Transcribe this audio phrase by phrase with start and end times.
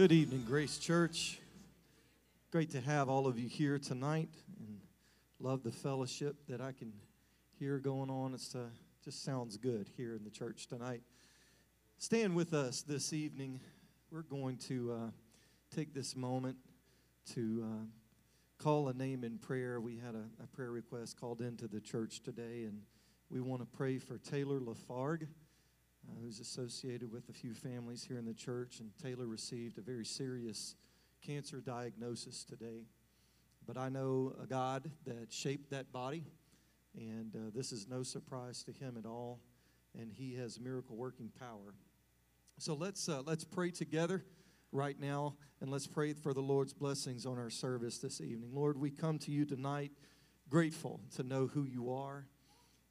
[0.00, 1.38] Good evening, Grace Church.
[2.50, 4.80] Great to have all of you here tonight, and
[5.38, 6.90] love the fellowship that I can
[7.58, 8.32] hear going on.
[8.32, 8.70] It's uh,
[9.04, 11.02] just sounds good here in the church tonight.
[11.98, 13.60] Stand with us this evening.
[14.10, 15.10] We're going to uh,
[15.76, 16.56] take this moment
[17.34, 17.84] to uh,
[18.56, 19.82] call a name in prayer.
[19.82, 22.80] We had a, a, prayer request called into the church today, and
[23.28, 25.26] we want to pray for Taylor Lafargue
[26.10, 28.80] uh, who's associated with a few families here in the church.
[28.80, 30.74] And Taylor received a very serious
[31.24, 32.86] cancer diagnosis today.
[33.66, 36.24] But I know a God that shaped that body,
[36.96, 39.40] and uh, this is no surprise to him at all.
[39.98, 41.74] And he has miracle working power.
[42.58, 44.24] So let's, uh, let's pray together
[44.72, 48.50] right now, and let's pray for the Lord's blessings on our service this evening.
[48.52, 49.92] Lord, we come to you tonight
[50.48, 52.26] grateful to know who you are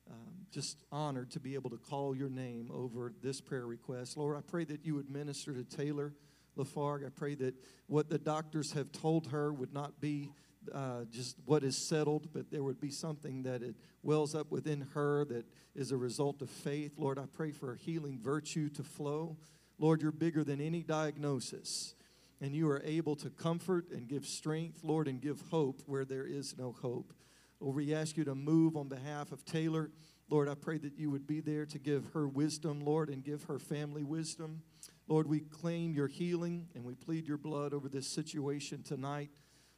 [0.10, 4.18] um, just honored to be able to call your name over this prayer request.
[4.18, 6.14] Lord, I pray that you would minister to Taylor
[6.58, 7.06] Lafargue.
[7.06, 7.56] I pray that
[7.88, 10.30] what the doctors have told her would not be
[10.74, 14.88] uh, just what is settled, but there would be something that it wells up within
[14.94, 16.94] her that is a result of faith.
[16.98, 19.38] Lord, I pray for a healing virtue to flow.
[19.78, 21.96] Lord, you're bigger than any diagnosis,
[22.42, 26.26] and you are able to comfort and give strength, Lord, and give hope where there
[26.26, 27.14] is no hope.
[27.60, 29.92] Lord, we ask you to move on behalf of Taylor.
[30.30, 33.44] Lord, I pray that you would be there to give her wisdom, Lord, and give
[33.44, 34.62] her family wisdom.
[35.08, 39.30] Lord, we claim your healing and we plead your blood over this situation tonight.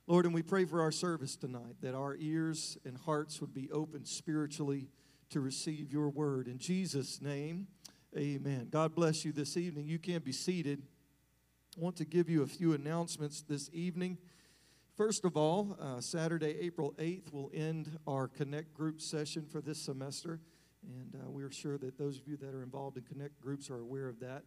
[0.05, 3.71] Lord, and we pray for our service tonight that our ears and hearts would be
[3.71, 4.89] open spiritually
[5.29, 6.47] to receive your word.
[6.47, 7.67] In Jesus' name,
[8.15, 8.67] amen.
[8.69, 9.87] God bless you this evening.
[9.87, 10.83] You can be seated.
[11.77, 14.17] I want to give you a few announcements this evening.
[15.01, 19.81] First of all, uh, Saturday, April 8th, will end our Connect Group session for this
[19.81, 20.39] semester.
[20.83, 23.79] And uh, we're sure that those of you that are involved in Connect Groups are
[23.79, 24.43] aware of that.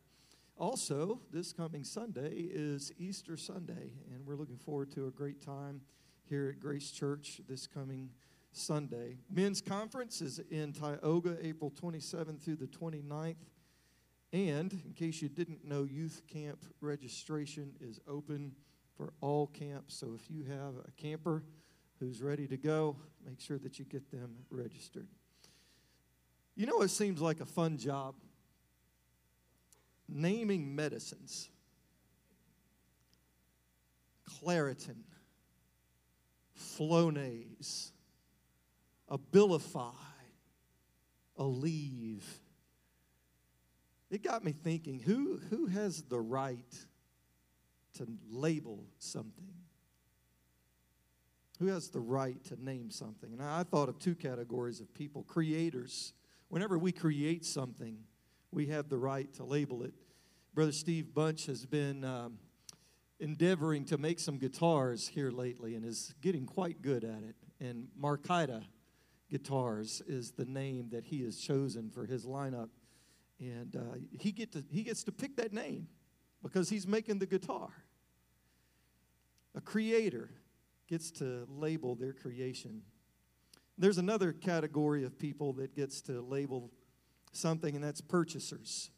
[0.57, 5.81] Also, this coming Sunday is Easter Sunday, and we're looking forward to a great time
[6.23, 8.11] here at Grace Church this coming
[8.53, 9.17] Sunday.
[9.29, 13.35] Men's Conference is in Tioga, April 27th through the 29th.
[14.33, 18.53] And in case you didn't know, youth camp registration is open
[18.97, 19.95] for all camps.
[19.95, 21.43] So if you have a camper
[22.01, 22.97] who's ready to go,
[23.27, 25.09] make sure that you get them registered.
[26.57, 28.15] You know, it seems like a fun job
[30.09, 31.49] naming medicines
[34.45, 35.03] Claritin,
[36.59, 37.93] Flonase,
[39.11, 39.93] Abilify,
[41.39, 42.23] Aleve.
[44.11, 46.87] It got me thinking who, who has the right
[47.95, 49.49] to label something?
[51.61, 53.33] Who has the right to name something?
[53.33, 56.13] And I thought of two categories of people creators.
[56.49, 57.99] Whenever we create something,
[58.51, 59.95] we have the right to label it.
[60.55, 62.39] Brother Steve Bunch has been um,
[63.21, 67.37] endeavoring to make some guitars here lately and is getting quite good at it.
[67.61, 68.65] And Markita
[69.31, 72.69] Guitars is the name that he has chosen for his lineup.
[73.41, 75.89] And uh, he, get to, he gets to pick that name
[76.45, 77.71] because he's making the guitar.
[79.57, 80.31] A creator
[80.87, 82.83] gets to label their creation.
[83.79, 86.71] There's another category of people that gets to label
[87.33, 88.91] something, and that's purchasers.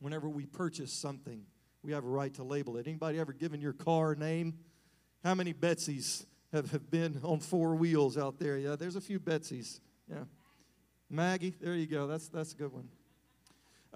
[0.00, 1.42] Whenever we purchase something,
[1.82, 2.86] we have a right to label it.
[2.86, 4.58] Anybody ever given your car a name?
[5.22, 8.56] How many Betsy's have, have been on four wheels out there?
[8.56, 9.80] Yeah, there's a few Betsy's.
[10.08, 10.24] Yeah.
[11.10, 12.06] Maggie, there you go.
[12.06, 12.88] That's, that's a good one.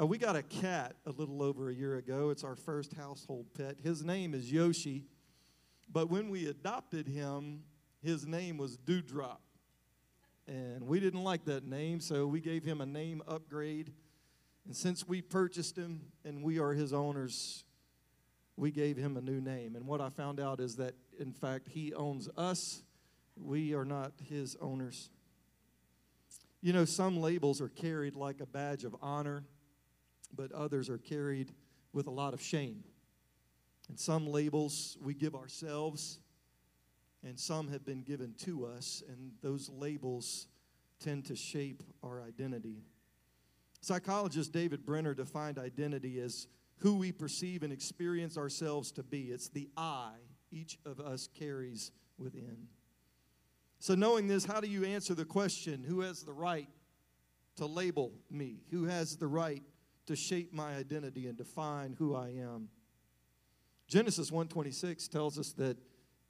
[0.01, 2.31] Uh, we got a cat a little over a year ago.
[2.31, 3.77] It's our first household pet.
[3.83, 5.05] His name is Yoshi.
[5.93, 7.65] But when we adopted him,
[8.03, 9.43] his name was Dewdrop.
[10.47, 13.93] And we didn't like that name, so we gave him a name upgrade.
[14.65, 17.65] And since we purchased him and we are his owners,
[18.57, 19.77] we gave him a new name.
[19.77, 22.83] And what I found out is that, in fact, he owns us.
[23.37, 25.11] We are not his owners.
[26.63, 29.45] You know, some labels are carried like a badge of honor,
[30.35, 31.53] but others are carried
[31.93, 32.85] with a lot of shame.
[33.89, 36.21] And some labels we give ourselves,
[37.25, 40.47] and some have been given to us, and those labels
[41.01, 42.83] tend to shape our identity.
[43.81, 46.47] Psychologist David Benner defined identity as
[46.79, 49.25] who we perceive and experience ourselves to be.
[49.25, 50.13] It's the I
[50.53, 52.69] each of us carries within.
[53.79, 56.69] So, knowing this, how do you answer the question who has the right
[57.57, 58.61] to label me?
[58.71, 59.63] Who has the right
[60.13, 62.69] to shape my identity and define who I am?
[63.89, 65.77] Genesis 1:26 tells us that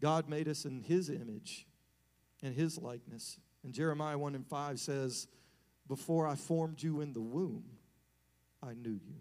[0.01, 1.67] God made us in his image
[2.43, 3.39] and his likeness.
[3.63, 5.29] And Jeremiah 1 and 5 says,
[5.87, 7.79] Before I formed you in the womb,
[8.61, 9.21] I knew you.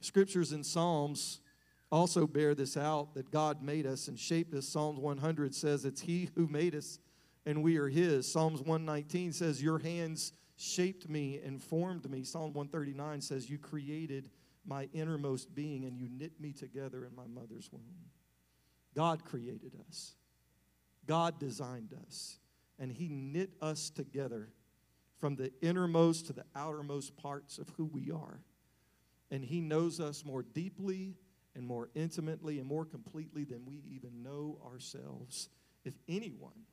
[0.00, 1.40] Scriptures and Psalms
[1.90, 4.68] also bear this out that God made us and shaped us.
[4.68, 7.00] Psalms 100 says it's He who made us
[7.46, 8.30] and we are His.
[8.30, 12.24] Psalms 119 says, Your hands shaped me and formed me.
[12.24, 14.28] Psalm 139 says, You created
[14.66, 18.10] my innermost being and you knit me together in my mother's womb.
[18.94, 20.16] God created us,
[21.06, 22.38] God designed us,
[22.78, 24.50] and He knit us together
[25.18, 28.40] from the innermost to the outermost parts of who we are.
[29.30, 31.14] And He knows us more deeply
[31.54, 35.50] and more intimately and more completely than we even know ourselves.
[35.84, 36.66] If anyone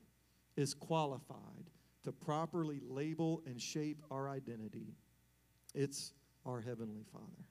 [0.58, 1.70] is qualified
[2.06, 4.94] to properly label and shape our identity,
[5.74, 6.13] it's
[6.46, 7.46] our Heavenly Father.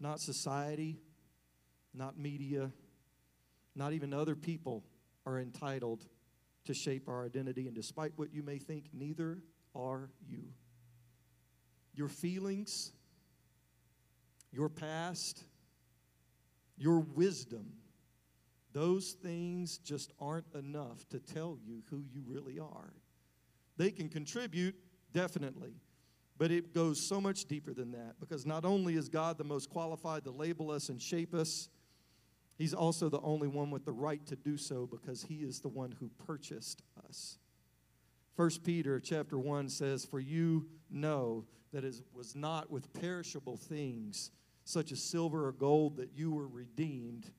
[0.00, 1.00] Not society,
[1.92, 2.70] not media,
[3.74, 4.84] not even other people
[5.26, 6.06] are entitled
[6.64, 7.66] to shape our identity.
[7.66, 9.42] And despite what you may think, neither
[9.74, 10.44] are you.
[11.94, 12.92] Your feelings,
[14.52, 15.42] your past,
[16.76, 17.72] your wisdom,
[18.72, 22.92] those things just aren't enough to tell you who you really are.
[23.76, 24.74] They can contribute,
[25.12, 25.74] definitely,
[26.38, 29.70] but it goes so much deeper than that because not only is God the most
[29.70, 31.68] qualified to label us and shape us,
[32.58, 35.68] He's also the only one with the right to do so because He is the
[35.68, 37.38] one who purchased us.
[38.36, 44.30] 1 Peter chapter 1 says, For you know that it was not with perishable things,
[44.64, 47.30] such as silver or gold, that you were redeemed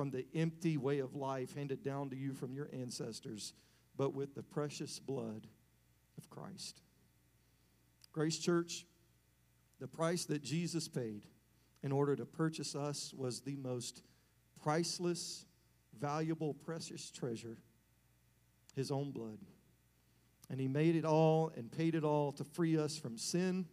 [0.00, 3.52] from the empty way of life handed down to you from your ancestors,
[3.98, 5.46] but with the precious blood
[6.16, 6.80] of Christ.
[8.10, 8.86] Grace Church,
[9.78, 11.26] the price that Jesus paid
[11.82, 14.02] in order to purchase us was the most
[14.62, 15.44] priceless,
[16.00, 17.58] valuable, precious treasure
[18.74, 19.36] his own blood.
[20.48, 23.66] And he made it all and paid it all to free us from sin,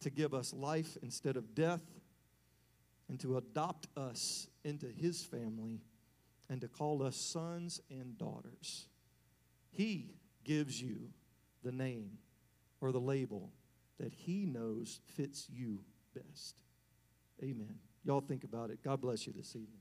[0.00, 1.80] to give us life instead of death,
[3.08, 5.80] and to adopt us into his family
[6.48, 8.88] and to call us sons and daughters.
[9.70, 10.14] He
[10.44, 11.10] gives you
[11.62, 12.18] the name
[12.80, 13.50] or the label
[13.98, 15.80] that he knows fits you
[16.14, 16.56] best.
[17.42, 17.78] Amen.
[18.04, 18.82] Y'all think about it.
[18.82, 19.80] God bless you this evening.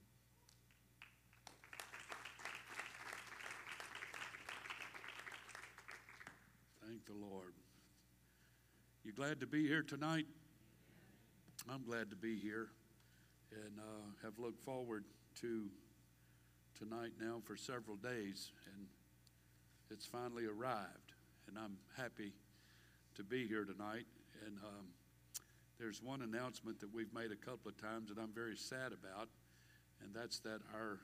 [6.85, 7.53] Thank the Lord.
[9.03, 10.25] You glad to be here tonight?
[11.69, 12.69] I'm glad to be here
[13.63, 15.05] and uh, have looked forward
[15.41, 15.67] to
[16.77, 18.87] tonight now for several days, and
[19.89, 21.13] it's finally arrived,
[21.47, 22.33] and I'm happy
[23.15, 24.05] to be here tonight.
[24.45, 24.87] And um,
[25.79, 29.29] there's one announcement that we've made a couple of times that I'm very sad about,
[30.03, 30.99] and that's that our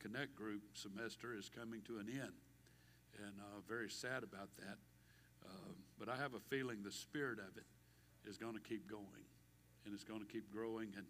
[0.00, 2.36] Connect Group semester is coming to an end,
[3.18, 4.78] and uh, very sad about that.
[5.44, 7.66] Uh, but I have a feeling the spirit of it
[8.28, 9.24] is going to keep going,
[9.84, 11.06] and it's going to keep growing and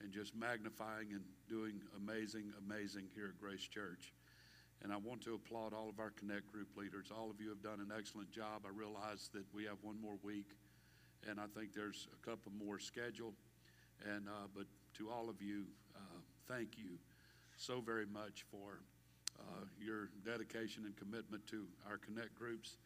[0.00, 4.12] and just magnifying and doing amazing, amazing here at Grace Church.
[4.82, 7.12] And I want to applaud all of our Connect Group leaders.
[7.16, 8.62] All of you have done an excellent job.
[8.66, 10.46] I realize that we have one more week
[11.28, 13.34] and I think there's a couple more scheduled.
[14.04, 14.66] And uh, but
[14.98, 15.64] to all of you,
[15.94, 16.98] uh, thank you
[17.56, 18.80] so very much for
[19.38, 22.76] uh, your dedication and commitment to our Connect groups,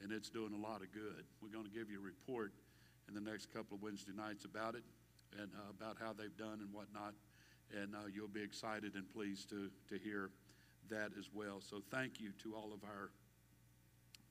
[0.00, 1.24] and it's doing a lot of good.
[1.42, 2.52] We're going to give you a report
[3.08, 4.82] in the next couple of Wednesday nights about it
[5.40, 7.14] and uh, about how they've done and whatnot,
[7.72, 10.30] and uh, you'll be excited and pleased to to hear
[10.90, 11.60] that as well.
[11.60, 13.10] So thank you to all of our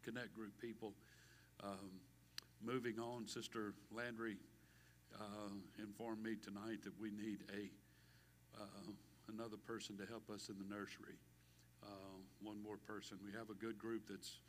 [0.03, 0.93] Connect group people.
[1.63, 2.01] Um,
[2.60, 4.36] moving on, Sister Landry
[5.13, 7.70] uh, informed me tonight that we need a
[8.60, 8.91] uh,
[9.29, 11.15] another person to help us in the nursery.
[11.84, 13.17] Uh, one more person.
[13.24, 14.39] We have a good group that's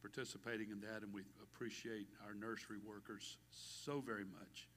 [0.00, 4.68] participating in that, and we appreciate our nursery workers so very much.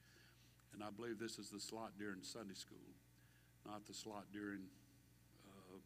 [0.74, 2.90] And I believe this is the slot during Sunday school,
[3.64, 4.66] not the slot during.
[5.46, 5.78] Uh,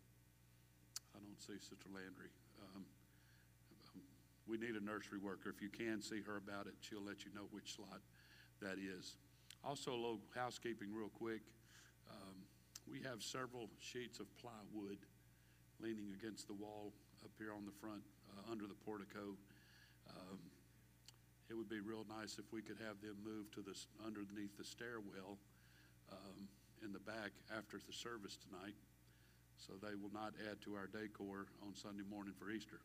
[1.13, 2.33] I don't see Sister Landry.
[2.73, 2.89] Um,
[4.49, 5.53] we need a nursery worker.
[5.53, 8.01] If you can see her about it, she'll let you know which slot
[8.65, 9.21] that is.
[9.63, 11.45] Also, a little housekeeping, real quick.
[12.09, 12.49] Um,
[12.89, 14.97] we have several sheets of plywood
[15.81, 16.93] leaning against the wall
[17.23, 18.01] up here on the front
[18.33, 19.37] uh, under the portico.
[20.09, 20.39] Um,
[21.51, 24.65] it would be real nice if we could have them move to this underneath the
[24.65, 25.41] stairwell
[26.13, 26.49] um,
[26.85, 28.77] in the back after the service tonight,
[29.57, 32.81] so they will not add to our decor on Sunday morning for Easter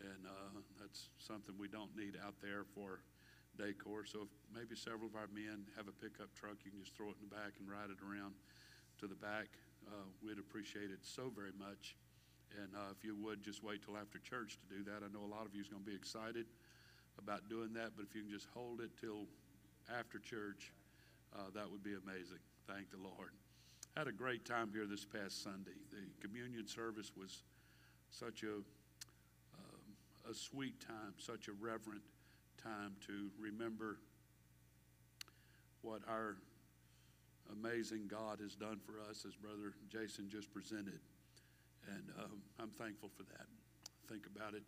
[0.00, 3.02] and uh, that's something we don't need out there for
[3.54, 4.02] decor.
[4.04, 7.14] So if maybe several of our men have a pickup truck, you can just throw
[7.14, 8.34] it in the back and ride it around
[8.98, 9.46] to the back.
[9.86, 11.94] Uh, we'd appreciate it so very much.
[12.54, 15.26] And uh, if you would just wait till after church to do that, I know
[15.26, 16.46] a lot of you is going to be excited
[17.18, 17.92] about doing that.
[17.96, 19.26] But if you can just hold it till
[19.98, 20.72] after church,
[21.34, 22.40] uh, that would be amazing.
[22.66, 23.30] Thank the Lord.
[23.96, 25.78] Had a great time here this past Sunday.
[25.92, 27.42] The communion service was
[28.10, 32.02] such a um, a sweet time, such a reverent
[32.62, 33.98] time to remember
[35.82, 36.36] what our
[37.52, 41.00] amazing God has done for us, as Brother Jason just presented.
[41.86, 43.46] And um, I'm thankful for that.
[44.08, 44.62] Think about it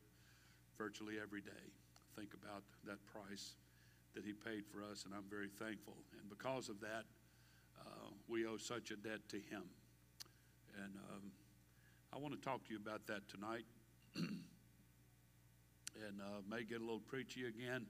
[0.77, 1.73] virtually every day.
[2.17, 3.57] Think about that price
[4.15, 5.95] that He paid for us, and I'm very thankful.
[6.19, 7.05] And because of that,
[7.79, 9.63] uh, we owe such a debt to Him.
[10.83, 11.31] And um,
[12.13, 13.65] I want to talk to you about that tonight.
[14.17, 14.41] and
[16.21, 17.87] uh, may get a little preachy again.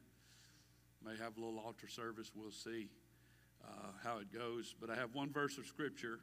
[1.05, 2.33] May have a little altar service.
[2.35, 2.89] We'll see
[3.65, 4.75] uh, how it goes.
[4.81, 6.21] But I have one verse of Scripture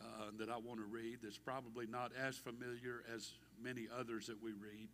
[0.00, 4.42] uh, that I want to read that's probably not as familiar as many others that
[4.42, 4.88] we read.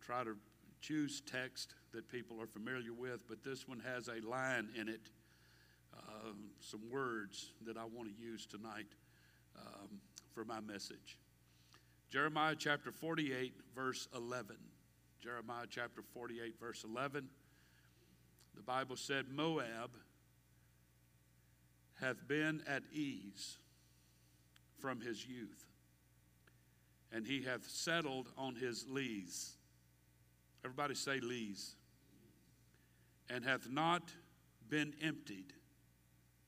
[0.00, 0.36] Try to
[0.82, 5.10] choose text that people are familiar with, but this one has a line in it,
[5.96, 8.88] uh, some words that I want to use tonight
[9.56, 10.00] um,
[10.34, 11.18] for my message.
[12.10, 14.56] Jeremiah chapter 48, verse 11.
[15.22, 17.28] Jeremiah chapter 48, verse 11.
[18.56, 19.90] The Bible said, Moab
[22.00, 23.58] hath been at ease
[24.80, 25.64] from his youth,
[27.12, 29.56] and he hath settled on his lees.
[30.64, 31.74] Everybody say lees.
[33.28, 34.12] And hath not
[34.68, 35.52] been emptied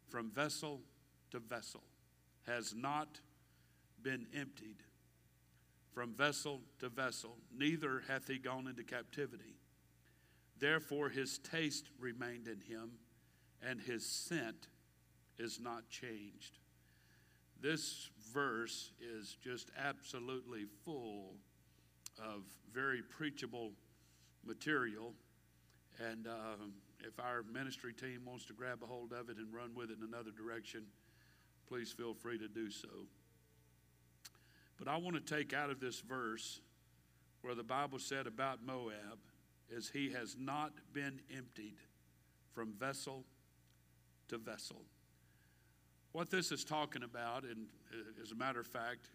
[0.09, 0.81] from vessel
[1.31, 1.83] to vessel,
[2.47, 3.21] has not
[4.03, 4.83] been emptied
[5.93, 9.57] from vessel to vessel, neither hath he gone into captivity.
[10.59, 12.93] Therefore his taste remained in him,
[13.63, 14.69] and his scent
[15.39, 16.59] is not changed.
[17.61, 21.37] This verse is just absolutely full
[22.19, 22.43] of
[22.73, 23.73] very preachable
[24.47, 25.15] material.
[26.11, 26.57] And uh,
[27.01, 29.99] if our ministry team wants to grab a hold of it and run with it
[29.99, 30.85] in another direction,
[31.69, 32.89] please feel free to do so.
[34.79, 36.61] But I want to take out of this verse
[37.43, 39.19] where the Bible said about Moab
[39.71, 41.77] is he has not been emptied
[42.53, 43.25] from vessel
[44.29, 44.83] to vessel.
[46.13, 49.11] What this is talking about, and uh, as a matter of fact,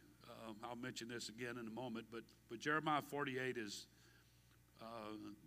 [0.48, 3.88] um, I'll mention this again in a moment, but, but Jeremiah 48 is,
[4.82, 4.86] uh,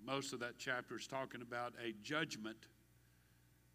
[0.04, 2.66] most of that chapter is talking about a judgment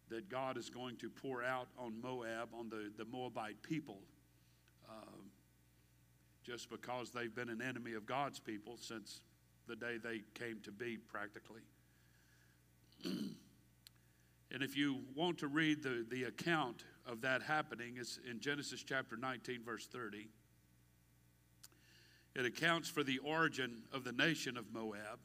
[0.08, 3.98] that God is going to pour out on Moab, on the, the Moabite people,
[4.88, 5.30] um,
[6.42, 9.20] just because they've been an enemy of God's people since
[9.66, 11.60] the day they came to be, practically.
[13.04, 18.82] and if you want to read the, the account of that happening, it's in Genesis
[18.82, 20.28] chapter 19, verse 30.
[22.34, 25.18] It accounts for the origin of the nation of Moab.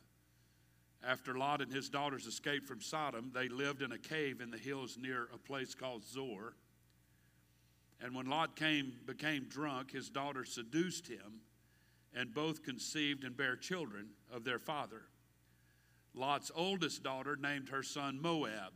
[1.05, 4.57] After Lot and his daughters escaped from Sodom, they lived in a cave in the
[4.57, 6.53] hills near a place called Zoar.
[8.01, 11.41] And when Lot came, became drunk, his daughters seduced him,
[12.15, 15.03] and both conceived and bare children of their father.
[16.13, 18.74] Lot's oldest daughter named her son Moab,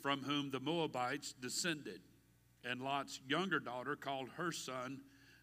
[0.00, 2.00] from whom the Moabites descended.
[2.64, 5.00] And Lot's younger daughter called her son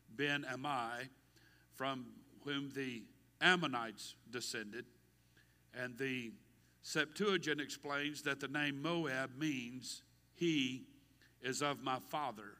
[0.09, 1.09] Ben Ammi,
[1.73, 2.05] from
[2.45, 3.03] whom the
[3.41, 4.85] Ammonites descended.
[5.75, 6.31] And the
[6.81, 10.03] Septuagint explains that the name Moab means
[10.33, 10.85] he
[11.41, 12.57] is of my father.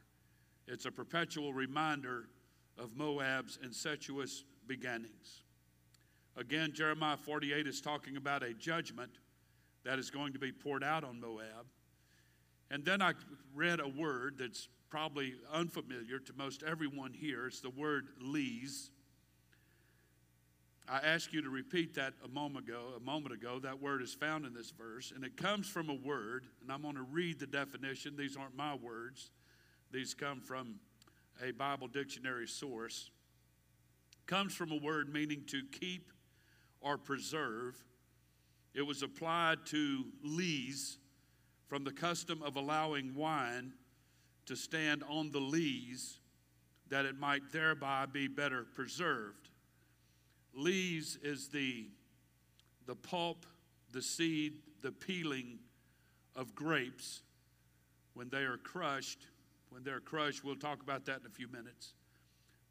[0.67, 2.27] It's a perpetual reminder
[2.77, 5.43] of Moab's incestuous beginnings.
[6.37, 9.11] Again, Jeremiah 48 is talking about a judgment
[9.85, 11.67] that is going to be poured out on Moab.
[12.71, 13.13] And then I
[13.53, 17.47] read a word that's probably unfamiliar to most everyone here.
[17.47, 18.89] It's the word lees.
[20.87, 22.93] I asked you to repeat that a moment ago.
[22.95, 25.95] A moment ago, that word is found in this verse, and it comes from a
[25.95, 26.45] word.
[26.61, 28.15] And I'm going to read the definition.
[28.15, 29.31] These aren't my words;
[29.91, 30.75] these come from
[31.43, 33.09] a Bible dictionary source.
[34.27, 36.11] Comes from a word meaning to keep
[36.81, 37.83] or preserve.
[38.75, 40.97] It was applied to lees
[41.67, 43.73] from the custom of allowing wine
[44.45, 46.19] to stand on the lees
[46.89, 49.49] that it might thereby be better preserved.
[50.55, 51.85] Lees is the,
[52.85, 53.45] the pulp,
[53.91, 55.59] the seed, the peeling
[56.35, 57.21] of grapes
[58.13, 59.19] when they are crushed.
[59.69, 61.93] When they're crushed, we'll talk about that in a few minutes.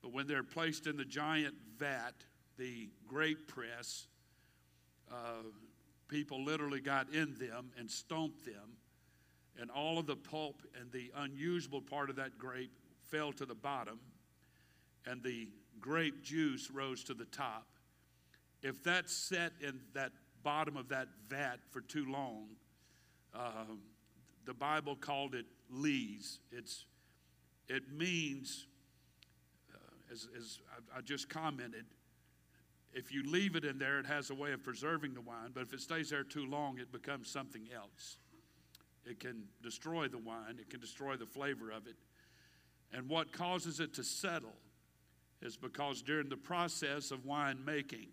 [0.00, 2.14] But when they're placed in the giant vat,
[2.56, 4.06] the grape press,
[5.12, 5.44] uh,
[6.08, 8.78] people literally got in them and stomped them,
[9.60, 12.72] and all of the pulp and the unusable part of that grape
[13.02, 14.00] fell to the bottom,
[15.06, 15.48] and the
[15.80, 17.66] grape juice rose to the top
[18.64, 20.10] if that's set in that
[20.42, 22.46] bottom of that vat for too long,
[23.34, 23.66] uh,
[24.46, 26.40] the Bible called it lees.
[26.50, 26.86] It's,
[27.68, 28.66] it means,
[29.72, 30.58] uh, as, as
[30.94, 31.84] I, I just commented,
[32.94, 35.62] if you leave it in there, it has a way of preserving the wine, but
[35.62, 38.16] if it stays there too long, it becomes something else.
[39.04, 41.96] It can destroy the wine, it can destroy the flavor of it.
[42.94, 44.54] And what causes it to settle
[45.42, 48.06] is because during the process of wine making,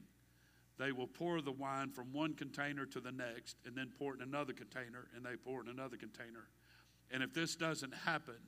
[0.82, 4.22] they will pour the wine from one container to the next and then pour it
[4.22, 6.48] in another container and they pour it in another container.
[7.12, 8.40] And if this doesn't happen,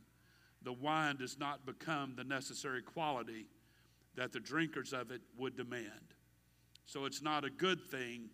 [0.64, 3.46] the wine does not become the necessary quality
[4.16, 6.16] that the drinkers of it would demand.
[6.88, 8.30] So it's not a good thing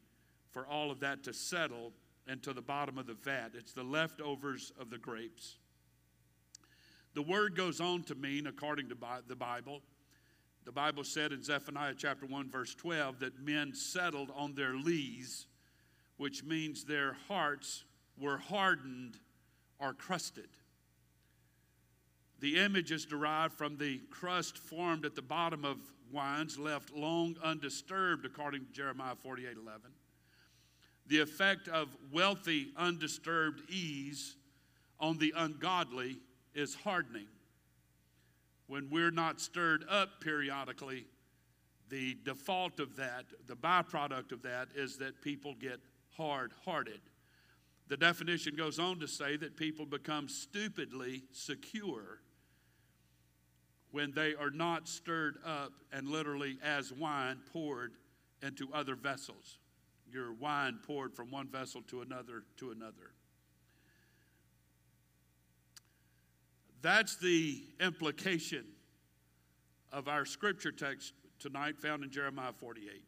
[0.51, 1.91] for all of that to settle
[2.25, 3.49] into the bottom of the vat.
[3.53, 5.57] It's the leftovers of the grapes.
[7.15, 8.95] The word goes on to mean, according to
[9.27, 9.81] the Bible,
[10.69, 15.47] the Bible said in Zephaniah chapter 1, verse 12, that men settled on their lees,
[16.17, 17.85] which means their hearts
[18.19, 19.17] were hardened
[19.79, 20.49] or crusted.
[22.39, 25.79] The image is derived from the crust formed at the bottom of
[26.11, 29.81] wines left long undisturbed, according to Jeremiah 48 11.
[31.07, 34.35] The effect of wealthy, undisturbed ease
[34.99, 36.19] on the ungodly
[36.53, 37.25] is hardening.
[38.69, 41.07] When we're not stirred up periodically,
[41.89, 45.79] the default of that, the byproduct of that, is that people get
[46.15, 47.01] hard hearted.
[47.88, 52.21] The definition goes on to say that people become stupidly secure
[53.89, 57.93] when they are not stirred up and literally as wine poured
[58.43, 59.57] into other vessels.
[60.11, 63.13] Your wine poured from one vessel to another to another.
[66.81, 68.65] That's the implication
[69.91, 73.03] of our scripture text tonight found in Jeremiah 48.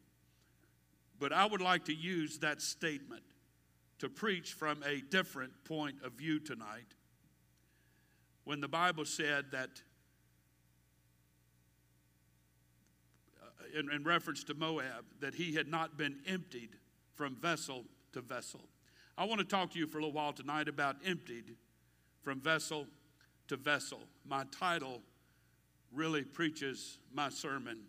[1.18, 3.22] But I would like to use that statement
[4.00, 6.96] to preach from a different point of view tonight.
[8.44, 9.70] When the Bible said that,
[13.40, 16.70] uh, in, in reference to Moab, that he had not been emptied
[17.14, 18.62] from vessel to vessel.
[19.16, 21.54] I want to talk to you for a little while tonight about emptied
[22.22, 22.86] from vessel
[23.48, 24.00] to vessel.
[24.26, 25.00] My title
[25.92, 27.80] really preaches my sermon,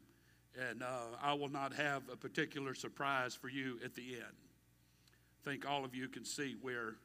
[0.69, 4.23] and uh, I will not have a particular surprise for you at the end.
[4.23, 6.95] I think all of you can see where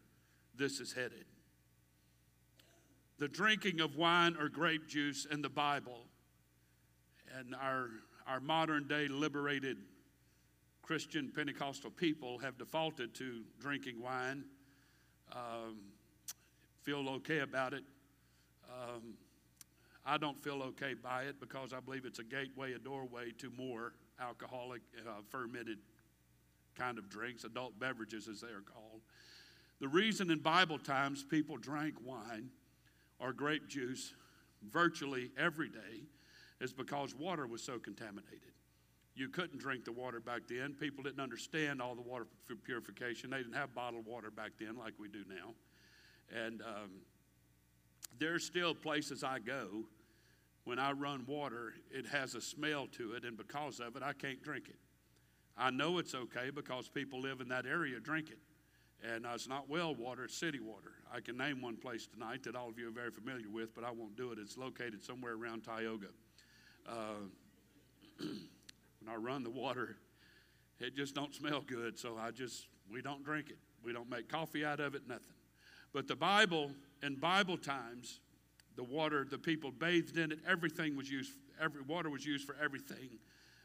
[0.56, 1.24] this is headed.
[3.18, 6.04] The drinking of wine or grape juice in the Bible
[7.36, 7.88] and our,
[8.26, 9.76] our modern day liberated
[10.82, 14.44] Christian Pentecostal people have defaulted to drinking wine,
[15.32, 15.78] um,
[16.82, 17.82] feel okay about it.
[18.68, 19.14] Um,
[20.04, 23.50] I don't feel okay by it because I believe it's a gateway, a doorway to
[23.50, 25.78] more alcoholic, uh, fermented
[26.76, 29.02] kind of drinks, adult beverages as they are called.
[29.80, 32.50] The reason in Bible times people drank wine
[33.18, 34.14] or grape juice
[34.70, 36.06] virtually every day
[36.60, 38.52] is because water was so contaminated.
[39.14, 40.74] You couldn't drink the water back then.
[40.78, 42.26] People didn't understand all the water
[42.64, 43.30] purification.
[43.30, 45.54] They didn't have bottled water back then like we do now.
[46.34, 46.90] And um,
[48.18, 49.84] there's still places I go
[50.68, 54.12] when I run water, it has a smell to it, and because of it, I
[54.12, 54.76] can't drink it.
[55.56, 58.36] I know it's okay because people live in that area drink it.
[59.02, 60.92] And it's not well water, it's city water.
[61.10, 63.82] I can name one place tonight that all of you are very familiar with, but
[63.82, 64.38] I won't do it.
[64.38, 66.08] It's located somewhere around Tioga.
[66.86, 66.92] Uh,
[68.18, 69.96] when I run the water,
[70.80, 73.58] it just don't smell good, so I just, we don't drink it.
[73.82, 75.32] We don't make coffee out of it, nothing.
[75.94, 78.20] But the Bible, in Bible times,
[78.76, 80.38] the water, the people bathed in it.
[80.46, 83.18] Everything was used, every water was used for everything.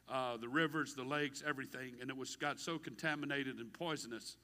[0.09, 1.93] Uh, the rivers, the lakes, everything.
[2.01, 4.37] And it was got so contaminated and poisonous,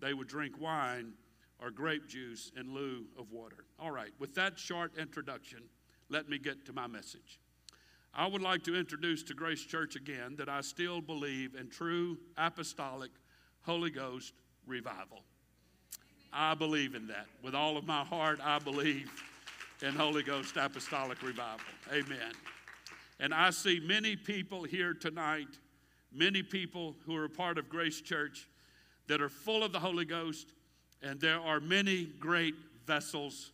[0.00, 1.12] they would drink wine
[1.60, 3.64] or grape juice in lieu of water.
[3.78, 5.60] All right, with that short introduction,
[6.08, 7.40] let me get to my message.
[8.12, 12.16] I would like to introduce to Grace Church again that I still believe in true
[12.36, 13.10] apostolic
[13.62, 14.32] Holy Ghost
[14.66, 15.22] revival.
[16.38, 17.26] I believe in that.
[17.42, 19.10] With all of my heart, I believe
[19.80, 21.64] in Holy Ghost apostolic revival.
[21.90, 22.32] Amen.
[23.18, 25.48] And I see many people here tonight,
[26.12, 28.46] many people who are a part of Grace Church
[29.08, 30.48] that are full of the Holy Ghost,
[31.02, 32.54] and there are many great
[32.86, 33.52] vessels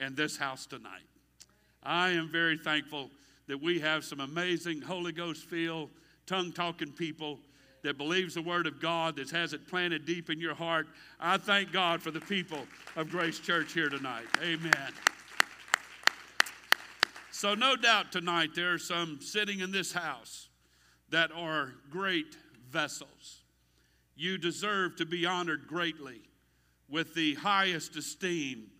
[0.00, 1.04] in this house tonight.
[1.82, 3.10] I am very thankful
[3.48, 5.90] that we have some amazing Holy Ghost filled,
[6.26, 7.38] tongue talking people
[7.84, 10.86] that believes the Word of God, that has it planted deep in your heart.
[11.20, 12.66] I thank God for the people
[12.96, 14.26] of Grace Church here tonight.
[14.42, 14.92] Amen.
[17.30, 20.48] So, no doubt tonight there are some sitting in this house
[21.10, 22.36] that are great
[22.70, 23.42] vessels.
[24.16, 26.22] You deserve to be honored greatly
[26.88, 28.70] with the highest esteem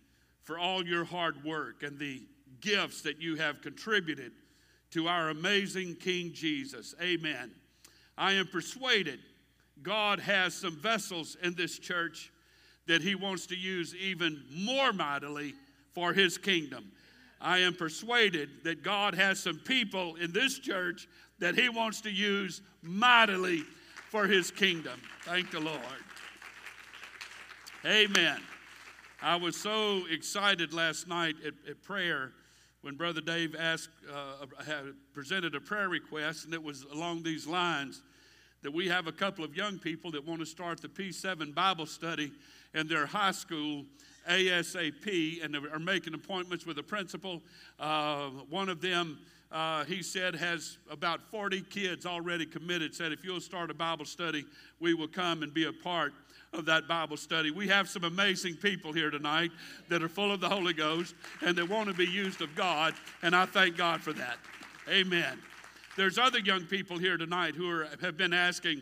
[0.43, 2.23] for all your hard work and the
[2.61, 4.31] gifts that you have contributed
[4.91, 6.95] to our amazing King Jesus.
[7.01, 7.51] Amen.
[8.17, 9.19] I am persuaded
[9.81, 12.31] God has some vessels in this church
[12.87, 15.53] that He wants to use even more mightily
[15.93, 16.91] for His kingdom.
[17.41, 21.07] I am persuaded that God has some people in this church
[21.39, 23.63] that He wants to use mightily
[24.09, 24.99] for His kingdom.
[25.23, 25.79] Thank the Lord.
[27.85, 28.39] Amen.
[29.21, 32.31] I was so excited last night at, at prayer
[32.85, 34.45] when Brother Dave asked, uh,
[35.11, 38.03] presented a prayer request, and it was along these lines
[38.61, 41.87] that we have a couple of young people that want to start the P7 Bible
[41.87, 42.31] study
[42.75, 43.85] in their high school
[44.29, 47.41] ASAP, and are making appointments with the principal.
[47.79, 49.17] Uh, one of them,
[49.51, 52.93] uh, he said, has about 40 kids already committed.
[52.93, 54.45] Said, if you'll start a Bible study,
[54.79, 56.13] we will come and be a part
[56.57, 57.51] of that Bible study.
[57.51, 59.51] We have some amazing people here tonight
[59.89, 62.93] that are full of the Holy Ghost and that want to be used of God,
[63.21, 64.37] and I thank God for that.
[64.89, 65.39] Amen.
[65.97, 68.81] There's other young people here tonight who are, have been asking,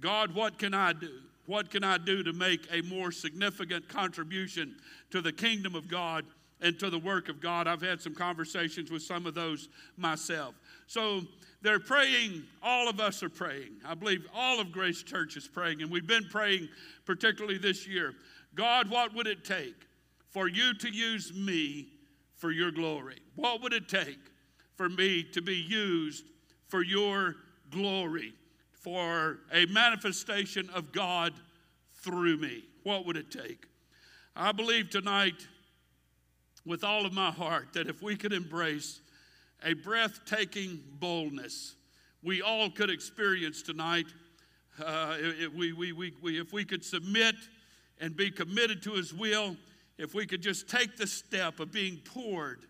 [0.00, 1.10] God, what can I do?
[1.46, 4.76] What can I do to make a more significant contribution
[5.10, 6.24] to the kingdom of God
[6.60, 7.66] and to the work of God?
[7.66, 10.54] I've had some conversations with some of those myself.
[10.90, 11.22] So
[11.62, 13.76] they're praying, all of us are praying.
[13.86, 16.68] I believe all of Grace Church is praying, and we've been praying
[17.06, 18.12] particularly this year.
[18.56, 19.86] God, what would it take
[20.30, 21.86] for you to use me
[22.34, 23.20] for your glory?
[23.36, 24.18] What would it take
[24.74, 26.24] for me to be used
[26.66, 27.36] for your
[27.70, 28.34] glory,
[28.72, 31.34] for a manifestation of God
[32.02, 32.64] through me?
[32.82, 33.64] What would it take?
[34.34, 35.46] I believe tonight,
[36.66, 39.00] with all of my heart, that if we could embrace
[39.62, 41.76] a breathtaking boldness
[42.22, 44.06] we all could experience tonight
[44.84, 47.34] uh, if, we, we, we, if we could submit
[47.98, 49.56] and be committed to His will,
[49.98, 52.66] if we could just take the step of being poured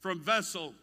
[0.00, 0.74] from vessel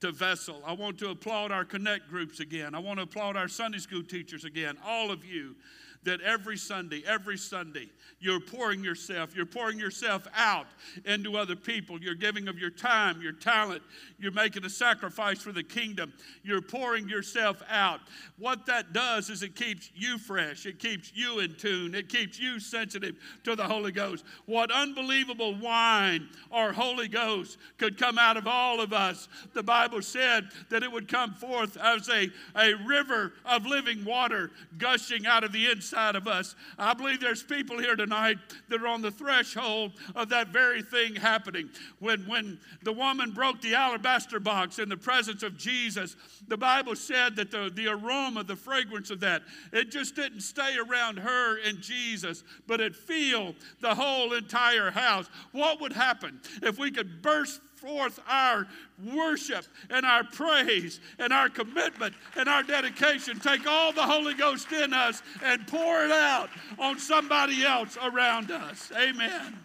[0.00, 0.62] to vessel.
[0.66, 2.74] I want to applaud our connect groups again.
[2.74, 5.56] I want to applaud our Sunday school teachers again, all of you
[6.04, 7.88] that every Sunday, every Sunday,
[8.20, 10.66] you're pouring yourself, you're pouring yourself out
[11.04, 12.00] into other people.
[12.00, 13.82] You're giving of your time, your talent,
[14.18, 16.12] you're making a sacrifice for the kingdom.
[16.42, 18.00] You're pouring yourself out.
[18.38, 22.38] What that does is it keeps you fresh, it keeps you in tune, it keeps
[22.38, 24.24] you sensitive to the Holy Ghost.
[24.46, 29.28] What unbelievable wine or Holy Ghost could come out of all of us.
[29.54, 34.50] The Bible said that it would come forth as a, a river of living water
[34.78, 36.54] gushing out of the inside of us.
[36.78, 41.16] I believe there's people here tonight that are on the threshold of that very thing
[41.16, 41.70] happening.
[41.98, 46.16] When, when the woman broke the alabaster box in the presence of Jesus,
[46.48, 50.76] the Bible said that the, the aroma, the fragrance of that, it just didn't stay
[50.76, 55.28] around her and Jesus, but it filled the whole entire house.
[55.52, 58.66] What would happen if we could burst forth our
[59.14, 63.38] worship and our praise and our commitment and our dedication.
[63.38, 68.50] Take all the Holy Ghost in us and pour it out on somebody else around
[68.50, 68.90] us.
[68.96, 69.58] Amen.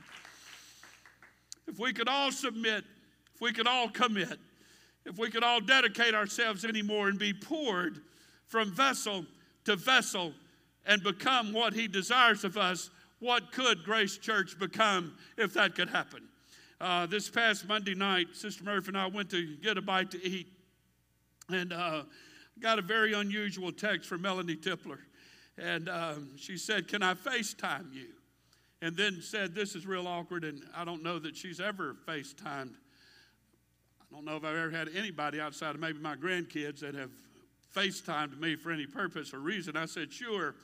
[1.67, 2.84] If we could all submit,
[3.36, 4.39] if we could all commit,
[5.05, 8.01] if we could all dedicate ourselves anymore and be poured
[8.47, 9.25] from vessel
[9.65, 10.34] to vessel
[10.86, 15.89] and become what He desires of us, what could Grace Church become if that could
[15.89, 16.29] happen?
[16.82, 20.26] Uh, this past Monday night, Sister Murphy and I went to get a bite to
[20.26, 20.48] eat,
[21.50, 22.04] and uh,
[22.62, 25.00] got a very unusual text from Melanie Tipler.
[25.58, 28.08] And uh, she said, Can I FaceTime you?
[28.82, 32.72] And then said, This is real awkward, and I don't know that she's ever FaceTimed.
[32.72, 37.12] I don't know if I've ever had anybody outside of maybe my grandkids that have
[37.76, 39.76] FaceTimed me for any purpose or reason.
[39.76, 40.56] I said, Sure.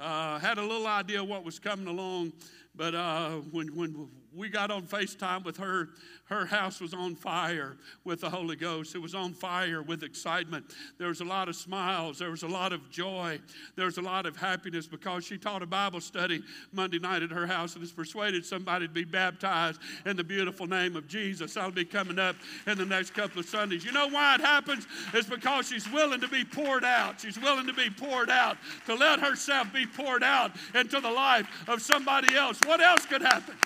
[0.00, 2.32] Uh, had a little idea what was coming along,
[2.74, 5.88] but uh, when, when we got on FaceTime with her.
[6.26, 8.94] Her house was on fire with the Holy Ghost.
[8.94, 10.64] It was on fire with excitement.
[10.96, 12.20] There was a lot of smiles.
[12.20, 13.40] There was a lot of joy.
[13.74, 17.32] There was a lot of happiness because she taught a Bible study Monday night at
[17.32, 21.54] her house and has persuaded somebody to be baptized in the beautiful name of Jesus.
[21.54, 22.36] That'll be coming up
[22.68, 23.84] in the next couple of Sundays.
[23.84, 24.86] You know why it happens?
[25.12, 27.20] It's because she's willing to be poured out.
[27.20, 31.48] She's willing to be poured out, to let herself be poured out into the life
[31.66, 32.60] of somebody else.
[32.64, 33.56] What else could happen?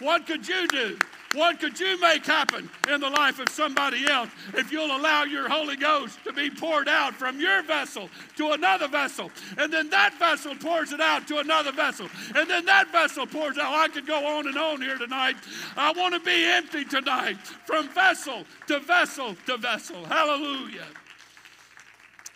[0.00, 0.98] What could you do?
[1.34, 5.46] What could you make happen in the life of somebody else if you'll allow your
[5.46, 9.30] Holy Ghost to be poured out from your vessel to another vessel?
[9.58, 12.08] And then that vessel pours it out to another vessel.
[12.34, 13.74] And then that vessel pours out.
[13.74, 15.36] I could go on and on here tonight.
[15.76, 20.02] I want to be empty tonight from vessel to vessel to vessel.
[20.06, 20.86] Hallelujah.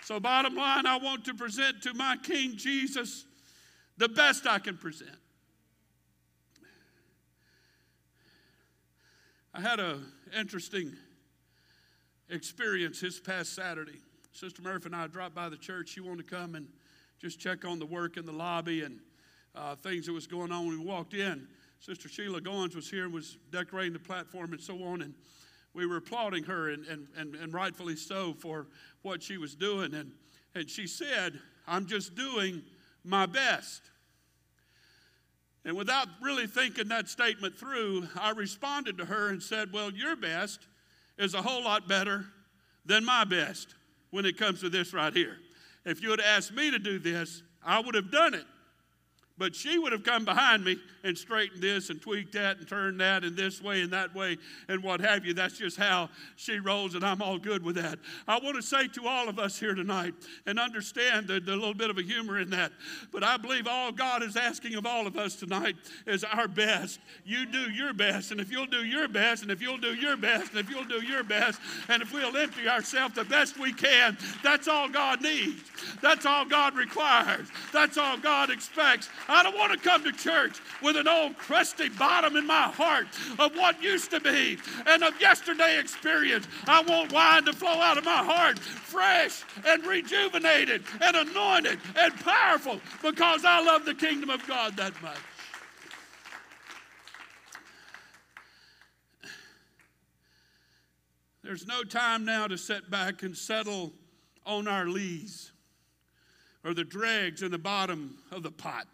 [0.04, 3.24] So, bottom line, I want to present to my King Jesus
[3.96, 5.21] the best I can present
[9.54, 10.94] I had an interesting
[12.30, 14.00] experience this past Saturday.
[14.32, 15.90] Sister Murphy and I dropped by the church.
[15.90, 16.66] She wanted to come and
[17.20, 18.98] just check on the work in the lobby and
[19.54, 20.68] uh, things that was going on.
[20.68, 21.46] We walked in,
[21.80, 25.02] Sister Sheila Goins was here and was decorating the platform and so on.
[25.02, 25.12] And
[25.74, 28.68] we were applauding her, and, and, and, and rightfully so, for
[29.02, 29.92] what she was doing.
[29.92, 30.12] And,
[30.54, 31.38] and she said,
[31.68, 32.62] I'm just doing
[33.04, 33.82] my best.
[35.64, 40.16] And without really thinking that statement through, I responded to her and said, Well, your
[40.16, 40.66] best
[41.18, 42.26] is a whole lot better
[42.84, 43.74] than my best
[44.10, 45.36] when it comes to this right here.
[45.84, 48.44] If you had asked me to do this, I would have done it.
[49.38, 53.00] But she would have come behind me and straightened this and tweaked that and turned
[53.00, 54.36] that and this way and that way
[54.68, 55.34] and what have you.
[55.34, 57.98] That's just how she rolls, and I'm all good with that.
[58.28, 60.14] I want to say to all of us here tonight
[60.46, 62.72] and understand the, the little bit of a humor in that,
[63.10, 67.00] but I believe all God is asking of all of us tonight is our best.
[67.24, 70.16] You do your best, and if you'll do your best, and if you'll do your
[70.16, 73.72] best, and if you'll do your best, and if we'll empty ourselves the best we
[73.72, 75.62] can, that's all God needs.
[76.00, 77.48] That's all God requires.
[77.72, 79.08] That's all God expects.
[79.28, 83.06] I don't want to come to church with an old crusty bottom in my heart
[83.38, 86.46] of what used to be and of yesterday experience.
[86.66, 92.14] I want wine to flow out of my heart fresh and rejuvenated and anointed and
[92.16, 95.18] powerful because I love the kingdom of God that much.
[101.42, 103.92] There's no time now to sit back and settle
[104.46, 105.52] on our lees
[106.64, 108.86] or the dregs in the bottom of the pot.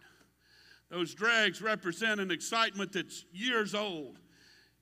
[0.90, 4.18] Those dregs represent an excitement that's years old.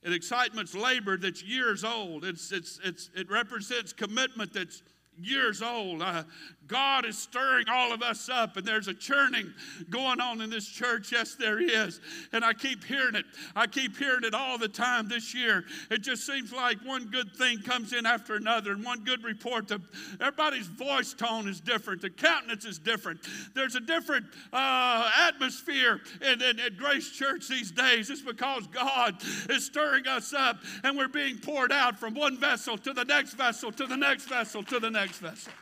[0.05, 2.25] An excitement's labor that's years old.
[2.25, 4.83] It's, it's, it's, it represents commitment that's
[5.19, 6.03] years old.
[6.03, 6.23] Uh,
[6.67, 9.53] God is stirring all of us up, and there's a churning
[9.91, 11.13] going on in this church.
[11.13, 12.01] Yes, there is.
[12.33, 13.25] And I keep hearing it.
[13.55, 15.65] I keep hearing it all the time this year.
[15.91, 19.69] It just seems like one good thing comes in after another, and one good report.
[19.69, 19.81] The,
[20.21, 23.21] everybody's voice tone is different, the countenance is different.
[23.55, 28.11] There's a different uh, atmosphere in, in, in Grace Church these days.
[28.11, 29.17] It's because God
[29.51, 33.35] is stirring us up, and we're being poured out from one vessel to the next
[33.35, 35.53] vessel to the next vessel to the next vessel.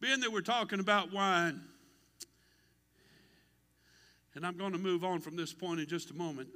[0.00, 1.60] Being that we're talking about wine,
[4.34, 6.48] and I'm going to move on from this point in just a moment,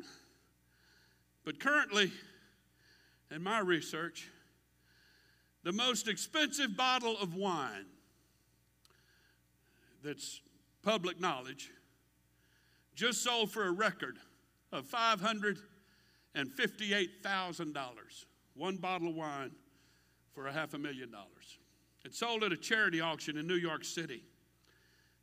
[1.44, 2.10] but currently,
[3.30, 4.30] in my research,
[5.62, 7.84] the most expensive bottle of wine
[10.02, 10.40] that's
[10.82, 11.70] public knowledge
[12.94, 14.16] just sold for a record
[14.72, 17.74] of $558,000.
[18.54, 19.50] One bottle of wine
[20.32, 21.58] for a half a million dollars.
[22.04, 24.22] It sold at a charity auction in New York City.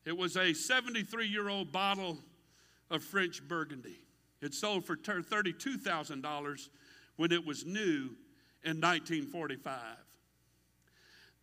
[0.06, 2.18] It was a 73 year old bottle
[2.90, 4.00] of French Burgundy.
[4.42, 6.70] It sold for $32,000
[7.18, 8.16] when it was new
[8.64, 9.76] in 1945.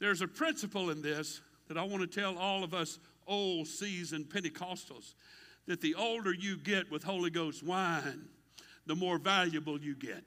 [0.01, 4.27] There's a principle in this that I want to tell all of us old seasoned
[4.27, 5.15] Pentecostals
[5.67, 8.29] that the older you get with Holy Ghost wine,
[8.87, 10.25] the more valuable you get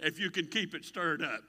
[0.00, 1.42] if you can keep it stirred up.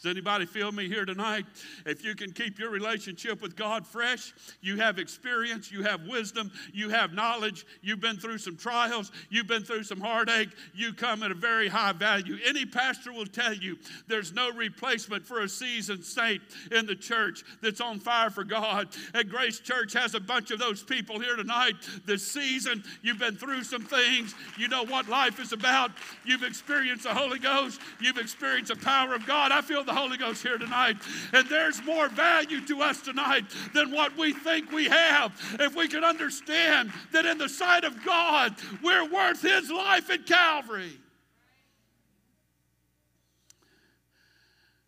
[0.00, 1.44] Does anybody feel me here tonight?
[1.84, 6.52] If you can keep your relationship with God fresh, you have experience, you have wisdom,
[6.72, 11.24] you have knowledge, you've been through some trials, you've been through some heartache, you come
[11.24, 12.36] at a very high value.
[12.46, 17.42] Any pastor will tell you there's no replacement for a seasoned saint in the church
[17.60, 18.90] that's on fire for God.
[19.14, 21.74] And Grace Church has a bunch of those people here tonight.
[22.06, 25.90] This season, you've been through some things, you know what life is about,
[26.24, 29.50] you've experienced the Holy Ghost, you've experienced the power of God.
[29.50, 30.96] I feel the Holy Ghost here tonight.
[31.32, 35.32] And there's more value to us tonight than what we think we have.
[35.58, 40.26] If we could understand that in the sight of God, we're worth His life at
[40.26, 40.92] Calvary.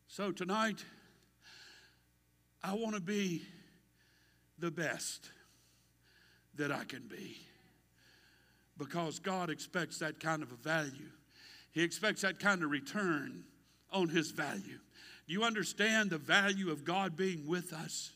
[0.06, 0.84] So tonight,
[2.62, 3.42] I want to be
[4.58, 5.30] the best
[6.56, 7.38] that I can be
[8.76, 11.08] because God expects that kind of a value.
[11.72, 13.44] He expects that kind of return
[13.92, 14.80] on His value.
[15.30, 18.10] Do you understand the value of God being with us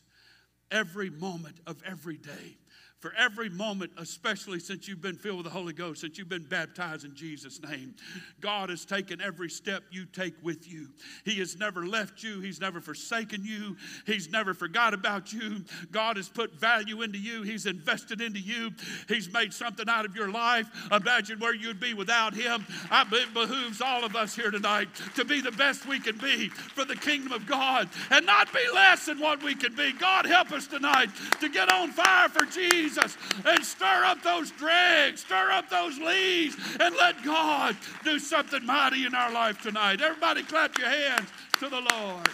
[0.69, 2.57] every moment of every day?
[3.05, 6.47] For every moment, especially since you've been filled with the Holy Ghost, since you've been
[6.47, 7.93] baptized in Jesus' name.
[8.41, 10.87] God has taken every step you take with you.
[11.23, 15.63] He has never left you, He's never forsaken you, He's never forgot about you.
[15.91, 18.71] God has put value into you, He's invested into you,
[19.07, 20.67] He's made something out of your life.
[20.91, 22.65] Imagine where you'd be without Him.
[22.89, 26.49] I, it behooves all of us here tonight to be the best we can be
[26.49, 29.93] for the kingdom of God and not be less than what we can be.
[29.93, 34.51] God, help us tonight to get on fire for Jesus Jesus, and stir up those
[34.51, 40.01] dregs, stir up those leaves, and let God do something mighty in our life tonight.
[40.01, 41.29] Everybody, clap your hands
[41.59, 42.29] to the Lord.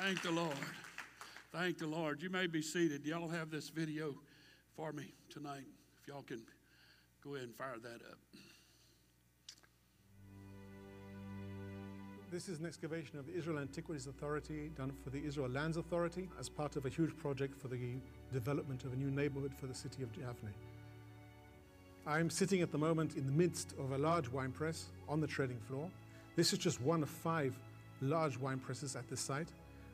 [0.00, 0.54] Thank the Lord.
[1.52, 2.22] Thank the Lord.
[2.22, 3.04] You may be seated.
[3.04, 4.14] Y'all have this video
[4.76, 5.66] for me tonight.
[6.00, 6.42] If y'all can
[7.24, 8.18] go ahead and fire that up.
[12.30, 16.28] This is an excavation of the Israel Antiquities Authority done for the Israel Lands Authority
[16.38, 17.78] as part of a huge project for the
[18.34, 20.52] development of a new neighborhood for the city of Yavne.
[22.06, 25.26] I'm sitting at the moment in the midst of a large wine press on the
[25.26, 25.88] treading floor.
[26.36, 27.58] This is just one of five
[28.02, 29.48] large wine presses at this site.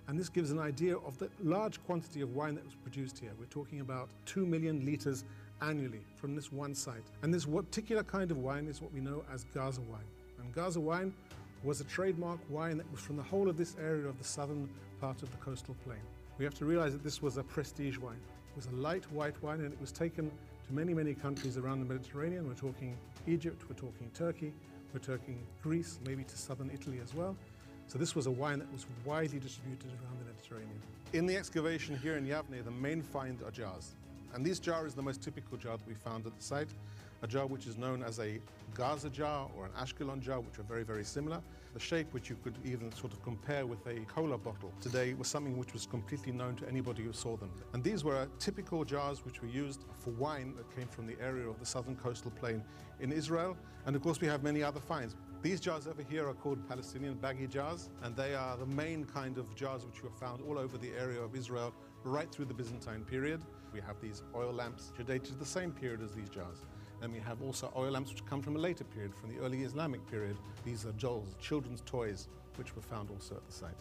[0.08, 3.30] And this gives an idea of the large quantity of wine that was produced here.
[3.38, 5.22] We're talking about 2 million litres
[5.62, 7.04] annually from this one site.
[7.22, 10.04] And this particular kind of wine is what we know as Gaza wine.
[10.40, 11.14] And Gaza wine
[11.64, 14.68] was a trademark wine that was from the whole of this area of the southern
[15.00, 15.98] part of the coastal plain.
[16.38, 18.20] We have to realize that this was a prestige wine.
[18.50, 21.80] It was a light white wine and it was taken to many, many countries around
[21.80, 22.46] the Mediterranean.
[22.46, 22.96] We're talking
[23.26, 24.52] Egypt, we're talking Turkey,
[24.92, 27.36] we're talking Greece, maybe to southern Italy as well.
[27.86, 30.80] So this was a wine that was widely distributed around the Mediterranean.
[31.12, 33.94] In the excavation here in Yavne, the main find are jars.
[34.34, 36.68] And this jar is the most typical jar that we found at the site,
[37.22, 38.40] a jar which is known as a
[38.74, 41.40] Gaza jar or an Ashkelon jar, which are very, very similar.
[41.72, 45.28] The shape, which you could even sort of compare with a cola bottle today, was
[45.28, 47.50] something which was completely known to anybody who saw them.
[47.72, 51.48] And these were typical jars which were used for wine that came from the area
[51.48, 52.62] of the southern coastal plain
[53.00, 53.56] in Israel.
[53.86, 55.16] And of course, we have many other finds.
[55.42, 59.36] These jars over here are called Palestinian baggi jars, and they are the main kind
[59.36, 63.04] of jars which were found all over the area of Israel right through the Byzantine
[63.04, 63.42] period.
[63.72, 66.64] We have these oil lamps which are dated to the same period as these jars.
[67.04, 69.62] And we have also oil lamps which come from a later period, from the early
[69.62, 70.38] Islamic period.
[70.64, 73.76] These are jewels, children's toys, which were found also at the site.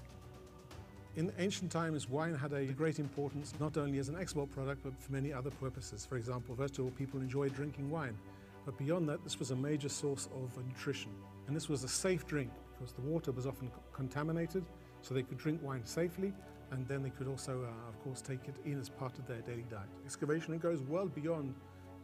[1.15, 5.01] In ancient times, wine had a great importance, not only as an export product, but
[5.01, 6.05] for many other purposes.
[6.05, 8.17] For example, first of all, people enjoyed drinking wine.
[8.65, 11.11] But beyond that, this was a major source of nutrition.
[11.47, 14.65] And this was a safe drink because the water was often contaminated,
[15.01, 16.33] so they could drink wine safely,
[16.71, 19.41] and then they could also, uh, of course, take it in as part of their
[19.41, 19.87] daily diet.
[20.03, 21.53] Excavation goes well beyond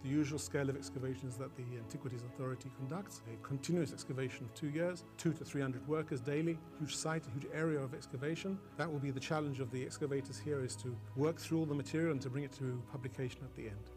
[0.04, 3.22] the usual scale of excavations that the Antiquities Authority conducts.
[3.34, 7.48] A continuous excavation of two years, two to 300 workers daily, huge site, a huge
[7.54, 8.58] area of excavation.
[8.78, 11.76] That will be the challenge of the excavators here is to work through all the
[11.76, 13.90] material and to bring it to publication at the end.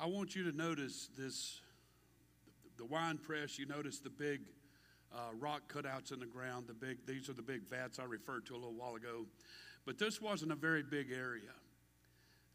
[0.00, 1.60] I want you to notice this
[2.76, 4.40] the wine press, you notice the big
[5.14, 6.66] uh, rock cutouts in the ground.
[6.66, 9.26] The big, these are the big vats I referred to a little while ago.
[9.84, 11.52] But this wasn't a very big area.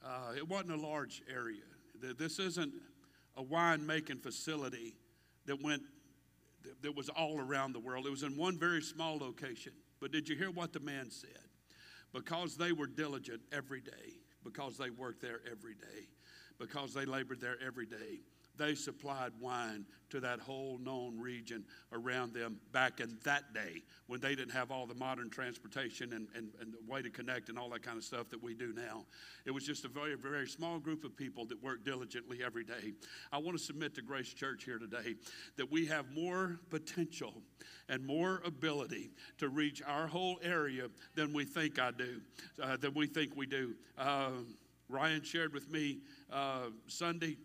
[0.04, 1.62] Uh, it wasn't a large area.
[2.18, 2.74] This isn't
[3.36, 4.96] a wine making facility
[5.46, 5.82] that went
[6.82, 8.06] that was all around the world.
[8.06, 9.72] It was in one very small location.
[10.00, 11.30] But did you hear what the man said?
[12.14, 16.08] Because they were diligent every day, because they worked there every day,
[16.60, 18.20] because they labored there every day,
[18.58, 24.20] they supplied wine to that whole known region around them back in that day when
[24.20, 27.60] they didn't have all the modern transportation and, and, and the way to connect and
[27.60, 29.06] all that kind of stuff that we do now.
[29.46, 32.94] It was just a very, very small group of people that worked diligently every day.
[33.32, 35.16] I want to submit to Grace Church here today
[35.58, 37.34] that we have more potential
[37.90, 42.22] and more ability to reach our whole area than we think I do,
[42.62, 43.76] uh, than we think we do.
[43.98, 44.30] Uh,
[44.90, 46.00] Ryan shared with me
[46.32, 47.38] uh, Sunday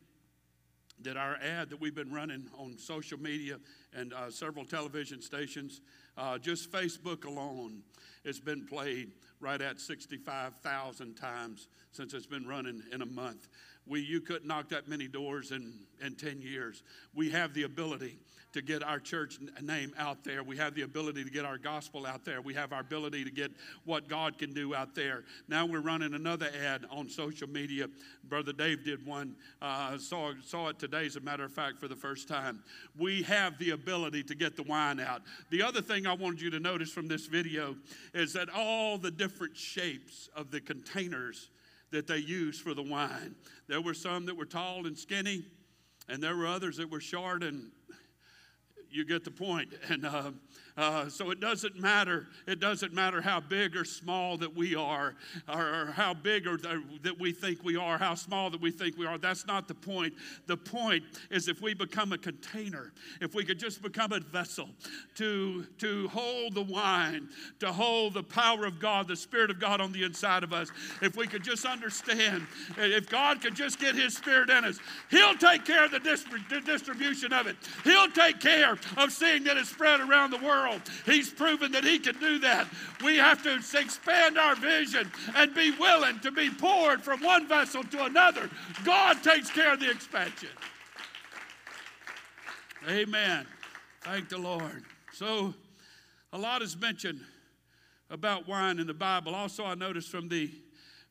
[1.04, 3.58] that our ad that we've been running on social media
[3.94, 5.80] and uh, several television stations,
[6.16, 7.82] uh, just Facebook alone,
[8.24, 13.48] it's been played right at 65,000 times since it's been running in a month.
[13.86, 15.72] We, you couldn't knock that many doors in,
[16.04, 16.82] in 10 years.
[17.14, 18.18] We have the ability
[18.52, 20.42] to get our church name out there.
[20.42, 22.40] We have the ability to get our gospel out there.
[22.40, 23.50] We have our ability to get
[23.84, 25.24] what God can do out there.
[25.48, 27.86] Now we're running another ad on social media.
[28.24, 29.36] Brother Dave did one.
[29.60, 32.62] Uh, saw saw it today, as a matter of fact, for the first time.
[32.98, 35.22] We have the ability to get the wine out.
[35.50, 37.76] The other thing I wanted you to notice from this video
[38.14, 41.50] is that all the different shapes of the containers
[41.92, 43.36] that they used for the wine.
[43.68, 45.44] There were some that were tall and skinny,
[46.08, 47.70] and there were others that were short and
[48.90, 49.72] you get the point.
[49.88, 50.32] And uh,
[50.76, 52.28] uh, so it doesn't matter.
[52.46, 55.14] It doesn't matter how big or small that we are,
[55.52, 58.70] or, or how big or th- that we think we are, how small that we
[58.70, 59.18] think we are.
[59.18, 60.14] That's not the point.
[60.46, 64.70] The point is if we become a container, if we could just become a vessel
[65.16, 67.28] to, to hold the wine,
[67.60, 70.70] to hold the power of God, the Spirit of God on the inside of us,
[71.02, 72.46] if we could just understand,
[72.78, 74.78] if God could just get His Spirit in us,
[75.10, 75.98] He'll take care of the,
[76.48, 77.56] the distribution of it.
[77.84, 80.61] He'll take care of seeing that it's spread around the world.
[81.06, 82.68] He's proven that He can do that.
[83.04, 87.82] We have to expand our vision and be willing to be poured from one vessel
[87.84, 88.48] to another.
[88.84, 90.50] God takes care of the expansion.
[92.88, 93.46] Amen.
[94.02, 94.84] Thank the Lord.
[95.12, 95.54] So,
[96.32, 97.20] a lot is mentioned
[98.10, 99.34] about wine in the Bible.
[99.34, 100.50] Also, I noticed from the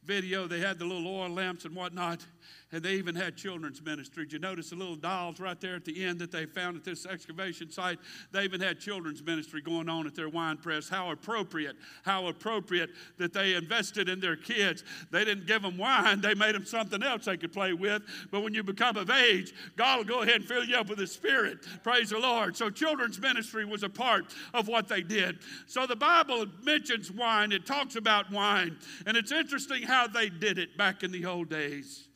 [0.04, 2.26] video they had the little oil lamps and whatnot
[2.72, 4.24] and they even had children's ministry.
[4.24, 6.84] Did you notice the little dolls right there at the end that they found at
[6.84, 7.99] this excavation site?
[8.32, 10.88] They even had children's ministry going on at their wine press.
[10.88, 14.84] How appropriate, how appropriate that they invested in their kids.
[15.12, 18.04] They didn't give them wine, they made them something else they could play with.
[18.32, 20.99] But when you become of age, God will go ahead and fill you up with
[20.99, 21.60] His Spirit.
[21.84, 22.56] Praise the Lord.
[22.56, 25.39] So, children's ministry was a part of what they did.
[25.68, 30.58] So, the Bible mentions wine, it talks about wine, and it's interesting how they did
[30.58, 32.08] it back in the old days.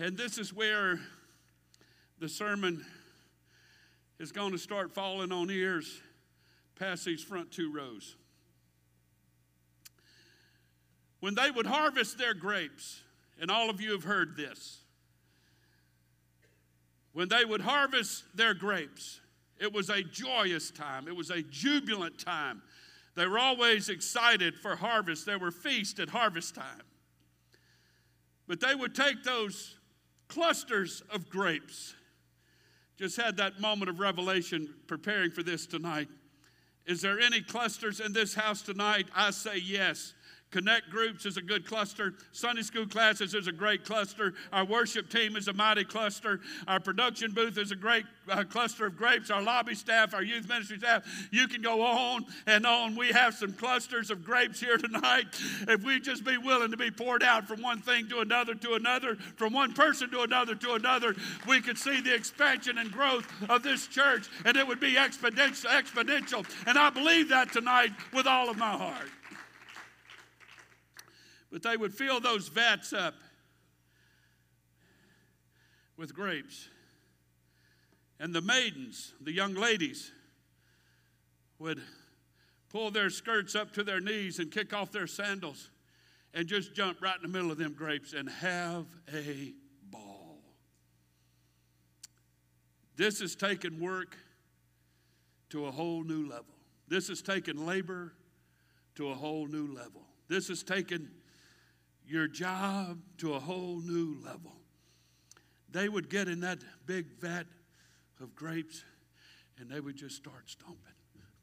[0.00, 1.00] And this is where
[2.20, 2.86] the sermon
[4.20, 6.00] is going to start falling on ears
[6.76, 8.14] past these front two rows.
[11.18, 13.00] When they would harvest their grapes,
[13.40, 14.78] and all of you have heard this,
[17.12, 19.20] when they would harvest their grapes,
[19.60, 22.62] it was a joyous time, it was a jubilant time.
[23.16, 25.26] They were always excited for harvest.
[25.26, 26.82] There were feasts at harvest time.
[28.46, 29.77] But they would take those
[30.28, 31.94] clusters of grapes.
[32.98, 36.08] Just had that moment of revelation preparing for this tonight.
[36.86, 39.06] Is there any clusters in this house tonight?
[39.14, 40.14] I say yes.
[40.50, 42.14] Connect groups is a good cluster.
[42.32, 44.32] Sunday school classes is a great cluster.
[44.50, 46.40] Our worship team is a mighty cluster.
[46.66, 49.30] Our production booth is a great uh, cluster of grapes.
[49.30, 52.96] Our lobby staff, our youth ministry staff, you can go on and on.
[52.96, 55.26] We have some clusters of grapes here tonight.
[55.68, 58.72] If we just be willing to be poured out from one thing to another to
[58.72, 61.14] another, from one person to another to another,
[61.46, 65.66] we could see the expansion and growth of this church, and it would be exponential.
[65.66, 66.46] exponential.
[66.66, 69.08] And I believe that tonight with all of my heart.
[71.50, 73.14] But they would fill those vats up
[75.96, 76.68] with grapes.
[78.20, 80.12] And the maidens, the young ladies,
[81.58, 81.80] would
[82.70, 85.70] pull their skirts up to their knees and kick off their sandals
[86.34, 89.54] and just jump right in the middle of them grapes and have a
[89.90, 90.38] ball.
[92.96, 94.16] This has taken work
[95.50, 96.54] to a whole new level.
[96.88, 98.12] This has taken labor
[98.96, 100.02] to a whole new level.
[100.28, 101.10] This has taken
[102.08, 104.52] your job to a whole new level.
[105.70, 107.46] They would get in that big vat
[108.20, 108.84] of grapes
[109.58, 110.97] and they would just start stomping.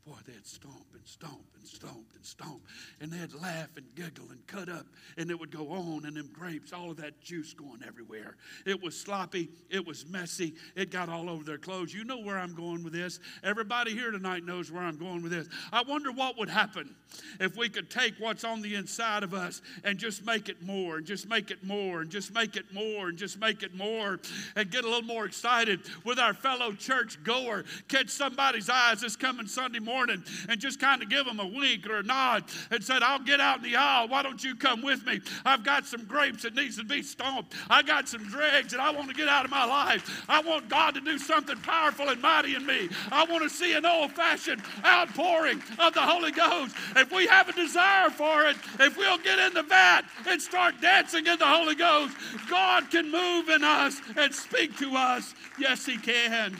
[0.06, 2.62] Boy, they'd stomp and stomp and stomp and stomp.
[3.02, 4.86] And they'd laugh and giggle and cut up.
[5.18, 8.36] And it would go on, and them grapes, all of that juice going everywhere.
[8.68, 9.50] It was sloppy.
[9.72, 10.54] It was messy.
[10.76, 11.92] It got all over their clothes.
[11.92, 13.20] You know where I'm going with this.
[13.44, 15.48] Everybody here tonight knows where I'm going with this.
[15.74, 16.94] I wonder what would happen
[17.40, 20.98] if we could take what's on the inside of us and just make it more,
[20.98, 24.20] and just make it more, and just make it more, and just make it more,
[24.56, 27.64] and get a little more excited with our fellow church goer.
[27.88, 31.48] Catch somebody's eyes this coming Sunday morning morning and just kind of give them a
[31.48, 34.10] wink or a nod and said, I'll get out in the aisle.
[34.10, 35.22] Why don't you come with me?
[35.46, 37.56] I've got some grapes that needs to be stomped.
[37.70, 40.26] I got some dregs that I want to get out of my life.
[40.28, 42.90] I want God to do something powerful and mighty in me.
[43.10, 46.76] I want to see an old fashioned outpouring of the Holy Ghost.
[46.98, 50.82] If we have a desire for it, if we'll get in the vat and start
[50.82, 52.18] dancing in the Holy Ghost,
[52.50, 55.34] God can move in us and speak to us.
[55.58, 56.58] Yes, He can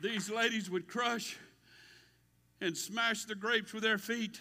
[0.00, 1.36] these ladies would crush
[2.60, 4.40] and smash the grapes with their feet,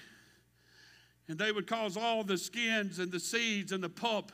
[1.27, 4.31] and they would cause all the skins and the seeds and the pulp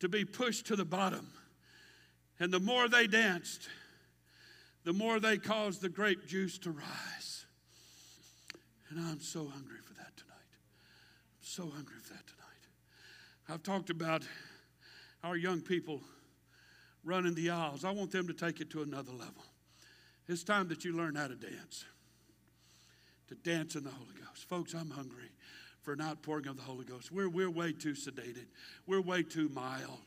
[0.00, 1.28] to be pushed to the bottom.
[2.38, 3.68] And the more they danced,
[4.84, 7.46] the more they caused the grape juice to rise.
[8.90, 10.50] And I'm so hungry for that tonight.
[10.50, 13.48] I'm so hungry for that tonight.
[13.48, 14.22] I've talked about
[15.22, 16.00] our young people
[17.04, 17.84] running the aisles.
[17.84, 19.44] I want them to take it to another level.
[20.28, 21.84] It's time that you learn how to dance,
[23.28, 24.48] to dance in the Holy Ghost.
[24.48, 25.30] Folks, I'm hungry
[25.82, 27.10] for an outpouring of the Holy Ghost.
[27.10, 28.46] We're, we're way too sedated.
[28.86, 29.98] We're way too mild.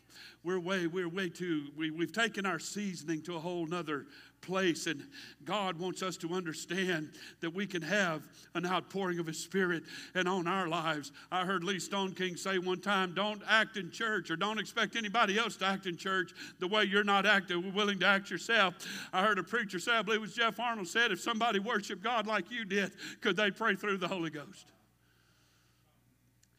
[0.43, 4.05] We're way, we're way too, we, we've taken our seasoning to a whole nother
[4.45, 4.87] place.
[4.87, 5.03] And
[5.43, 7.09] God wants us to understand
[7.41, 8.21] that we can have
[8.53, 9.83] an outpouring of His Spirit
[10.13, 11.11] and on our lives.
[11.31, 15.37] I heard Lee Stoneking say one time, don't act in church or don't expect anybody
[15.37, 18.75] else to act in church the way you're not acting, willing to act yourself.
[19.11, 22.03] I heard a preacher say, I believe it was Jeff Arnold said, if somebody worshiped
[22.03, 22.91] God like you did,
[23.21, 24.71] could they pray through the Holy Ghost?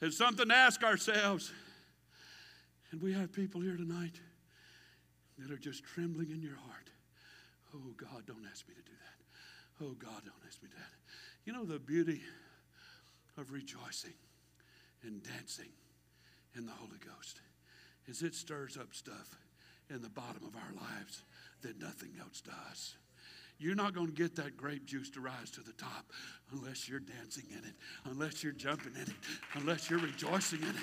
[0.01, 1.53] It's something to ask ourselves.
[2.93, 4.21] And we have people here tonight
[5.39, 6.86] that are just trembling in your heart
[7.77, 9.85] Oh, God, don't ask me to do that.
[9.85, 10.95] Oh, God, don't ask me to do that.
[11.45, 12.23] You know the beauty
[13.37, 14.15] of rejoicing
[15.03, 15.71] and dancing
[16.57, 17.41] in the Holy Ghost
[18.09, 19.37] is it stirs up stuff
[19.91, 21.23] in the bottom of our lives
[21.63, 22.95] that nothing else does.
[23.59, 26.13] You're not going to get that grape juice to rise to the top
[26.53, 27.75] unless you're dancing in it,
[28.05, 29.15] unless you're jumping in it,
[29.55, 30.77] unless you're rejoicing in it.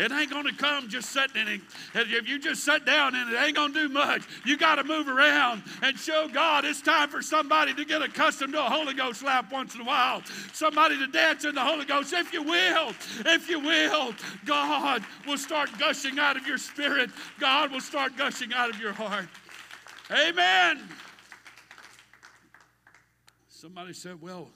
[0.00, 1.60] It ain't going to come just sitting in it.
[1.94, 4.22] If you just sit down it, it ain't going to do much.
[4.46, 8.54] You got to move around and show God it's time for somebody to get accustomed
[8.54, 10.22] to a Holy Ghost lap once in a while.
[10.54, 12.14] Somebody to dance in the Holy Ghost.
[12.14, 12.94] If you will,
[13.26, 14.14] if you will,
[14.46, 17.10] God will start gushing out of your spirit.
[17.38, 19.28] God will start gushing out of your heart.
[20.10, 20.80] Amen.
[23.50, 24.48] Somebody said, Well,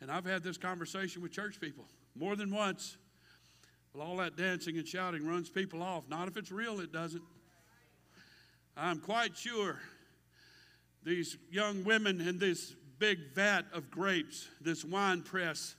[0.00, 1.84] and I've had this conversation with church people
[2.16, 2.96] more than once.
[3.96, 6.04] Well, all that dancing and shouting runs people off.
[6.10, 7.22] Not if it's real, it doesn't.
[8.76, 9.80] I'm quite sure
[11.02, 15.76] these young women in this big vat of grapes, this wine press,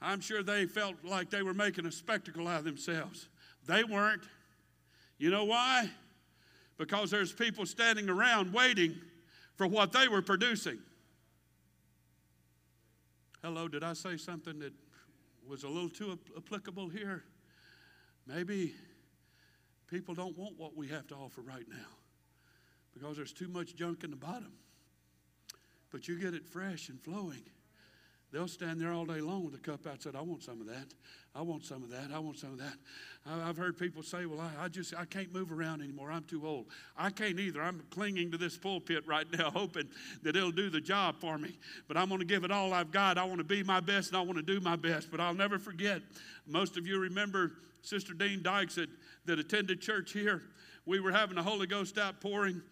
[0.00, 3.28] I'm sure they felt like they were making a spectacle out of themselves.
[3.66, 4.22] They weren't.
[5.18, 5.90] You know why?
[6.78, 8.94] Because there's people standing around waiting
[9.56, 10.78] for what they were producing.
[13.42, 14.72] Hello, did I say something that
[15.50, 17.24] was a little too applicable here?
[18.24, 18.72] Maybe
[19.88, 21.88] people don't want what we have to offer right now
[22.94, 24.52] because there's too much junk in the bottom.
[25.90, 27.42] But you get it fresh and flowing.
[28.32, 30.68] They'll stand there all day long with a cup out said, I want some of
[30.68, 30.94] that.
[31.34, 32.10] I want some of that.
[32.14, 32.74] I want some of that.
[33.26, 36.12] I've heard people say, well, I, I, just, I can't move around anymore.
[36.12, 36.66] I'm too old.
[36.96, 37.60] I can't either.
[37.60, 39.88] I'm clinging to this pulpit right now, hoping
[40.22, 41.58] that it'll do the job for me.
[41.88, 43.18] But I'm going to give it all I've got.
[43.18, 45.10] I want to be my best and I want to do my best.
[45.10, 46.00] But I'll never forget,
[46.46, 47.52] most of you remember
[47.82, 48.90] Sister Dean Dykes that,
[49.26, 50.42] that attended church here.
[50.86, 52.62] We were having a Holy Ghost outpouring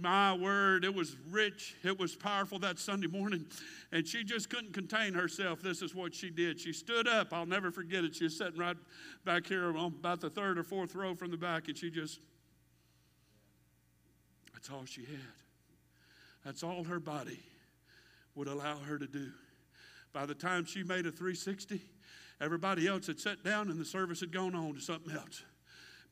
[0.00, 3.46] my word, it was rich, it was powerful that Sunday morning.
[3.92, 5.62] And she just couldn't contain herself.
[5.62, 6.58] This is what she did.
[6.58, 7.32] She stood up.
[7.32, 8.14] I'll never forget it.
[8.16, 8.76] She was sitting right
[9.24, 12.18] back here on about the third or fourth row from the back, and she just,
[14.52, 15.20] that's all she had.
[16.44, 17.40] That's all her body
[18.34, 19.30] would allow her to do.
[20.12, 21.80] By the time she made a 360,
[22.40, 25.42] everybody else had sat down and the service had gone on to something else.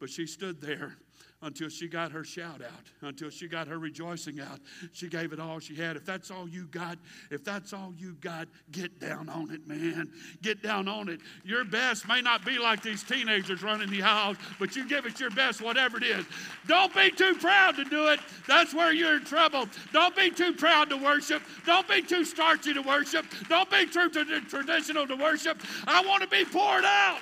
[0.03, 0.97] But she stood there
[1.43, 4.59] until she got her shout out, until she got her rejoicing out.
[4.91, 5.95] She gave it all she had.
[5.95, 6.99] If that's all you got,
[7.31, 10.11] if that's all you got, get down on it, man.
[10.43, 11.21] Get down on it.
[11.45, 15.21] Your best may not be like these teenagers running the aisles, but you give it
[15.21, 16.27] your best, whatever it is.
[16.67, 18.19] Don't be too proud to do it.
[18.49, 19.69] That's where you're in trouble.
[19.93, 21.45] Don't be too proud to worship.
[21.65, 23.25] Don't be too starchy to worship.
[23.49, 25.63] Don't be too traditional to worship.
[25.87, 27.21] I want to be poured out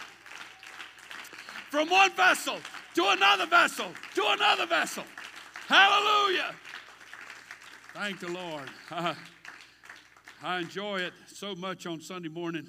[1.71, 2.57] from one vessel
[2.95, 5.05] to another vessel, to another vessel.
[5.69, 6.53] Hallelujah.
[7.95, 8.69] Thank the Lord.
[8.91, 9.15] I,
[10.43, 12.67] I enjoy it so much on Sunday morning.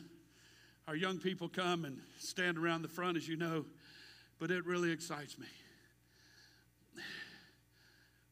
[0.88, 3.66] Our young people come and stand around the front, as you know,
[4.40, 5.48] but it really excites me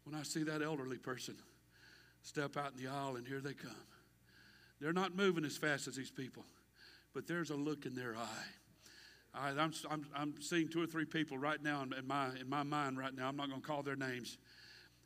[0.04, 1.36] when I see that elderly person
[2.22, 3.72] step out in the aisle and here they come.
[4.80, 6.44] They're not moving as fast as these people,
[7.14, 8.59] but there's a look in their eye
[9.34, 12.98] I'm, I'm, I'm seeing two or three people right now in, my, in my mind
[12.98, 13.28] right now.
[13.30, 14.38] I'm not going to call their names.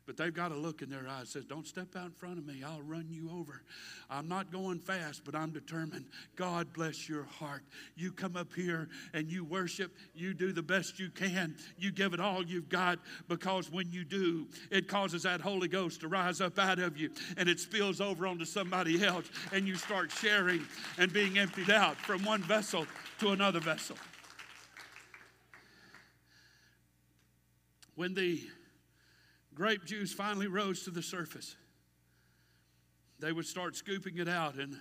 [0.06, 2.44] But they've got a look in their eyes says, Don't step out in front of
[2.44, 2.62] me.
[2.62, 3.62] I'll run you over.
[4.10, 6.04] I'm not going fast, but I'm determined.
[6.36, 7.62] God bless your heart.
[7.96, 9.96] You come up here and you worship.
[10.14, 11.56] You do the best you can.
[11.78, 12.98] You give it all you've got
[13.28, 17.10] because when you do, it causes that Holy Ghost to rise up out of you
[17.38, 20.66] and it spills over onto somebody else and you start sharing
[20.98, 22.86] and being emptied out from one vessel
[23.20, 23.96] to another vessel.
[27.96, 28.40] When the
[29.54, 31.56] grape juice finally rose to the surface,
[33.20, 34.56] they would start scooping it out.
[34.56, 34.76] And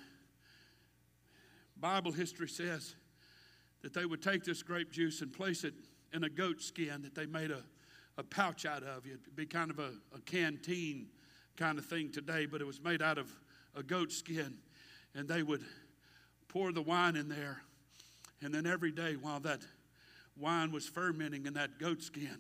[1.78, 2.96] Bible history says
[3.82, 5.74] that they would take this grape juice and place it
[6.14, 7.62] in a goat skin that they made a,
[8.18, 9.06] a pouch out of.
[9.06, 11.08] It'd be kind of a, a canteen
[11.58, 13.32] kind of thing today, but it was made out of
[13.76, 14.56] a goat skin.
[15.16, 15.62] And they would
[16.48, 17.62] pour the wine in there.
[18.42, 19.62] And then every day while that
[20.38, 22.38] wine was fermenting in that goat skin,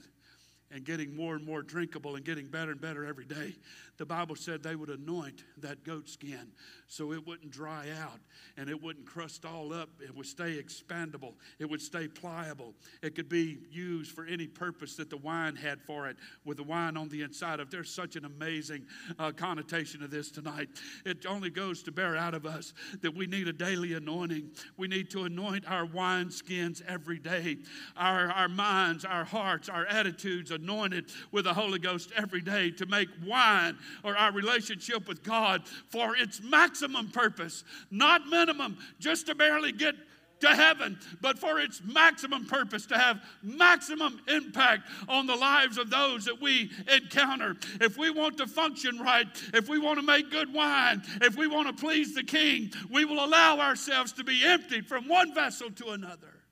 [0.73, 3.53] and getting more and more drinkable and getting better and better every day,
[3.97, 6.51] the Bible said they would anoint that goat skin
[6.87, 8.19] so it wouldn't dry out
[8.57, 9.89] and it wouldn't crust all up.
[10.01, 12.73] It would stay expandable, it would stay pliable.
[13.01, 16.63] It could be used for any purpose that the wine had for it, with the
[16.63, 17.69] wine on the inside of.
[17.69, 18.85] There's such an amazing
[19.19, 20.69] uh, connotation of this tonight.
[21.05, 24.51] It only goes to bear out of us that we need a daily anointing.
[24.77, 27.57] We need to anoint our wine skins every day,
[27.95, 32.85] our, our minds, our hearts, our attitudes, anointed with the Holy Ghost every day to
[32.85, 39.35] make wine or our relationship with God for its maximum purpose, not minimum, just to
[39.35, 39.95] barely get
[40.39, 45.89] to heaven, but for its maximum purpose to have maximum impact on the lives of
[45.89, 47.55] those that we encounter.
[47.79, 51.47] If we want to function right, if we want to make good wine, if we
[51.47, 55.71] want to please the King, we will allow ourselves to be emptied from one vessel
[55.71, 56.42] to another.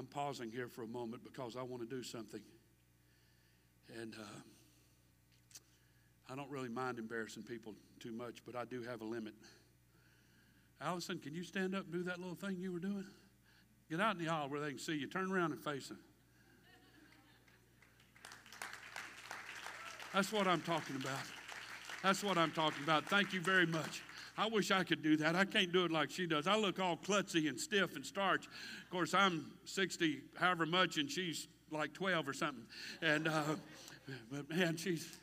[0.00, 2.40] I'm pausing here for a moment because I want to do something.
[4.00, 4.40] And uh,
[6.32, 9.34] I don't really mind embarrassing people too much, but I do have a limit.
[10.80, 13.04] Allison, can you stand up and do that little thing you were doing?
[13.90, 15.06] Get out in the aisle where they can see you.
[15.06, 15.98] Turn around and face them.
[20.14, 21.20] That's what I'm talking about.
[22.02, 23.04] That's what I'm talking about.
[23.04, 24.00] Thank you very much.
[24.40, 25.36] I wish I could do that.
[25.36, 26.46] I can't do it like she does.
[26.46, 28.46] I look all klutzy and stiff and starch.
[28.46, 32.64] Of course, I'm 60, however much, and she's like 12 or something.
[33.02, 33.42] And, uh,
[34.32, 35.18] but man, she's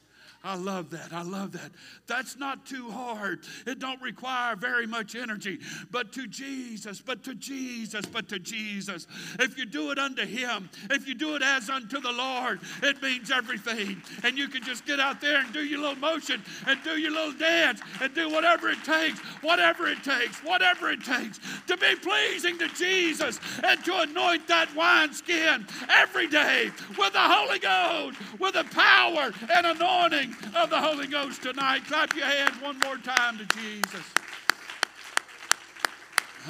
[0.47, 1.11] I love that.
[1.11, 1.71] I love that.
[2.07, 3.41] That's not too hard.
[3.65, 5.59] It don't require very much energy.
[5.91, 9.07] But to Jesus, but to Jesus, but to Jesus.
[9.39, 13.01] If you do it unto him, if you do it as unto the Lord, it
[13.01, 14.01] means everything.
[14.23, 17.11] And you can just get out there and do your little motion and do your
[17.11, 21.95] little dance and do whatever it takes, whatever it takes, whatever it takes to be
[21.95, 28.53] pleasing to Jesus and to anoint that wineskin every day with the Holy Ghost, with
[28.53, 31.85] the power and anointing of the Holy Ghost tonight.
[31.85, 34.05] Clap your hands one more time to Jesus.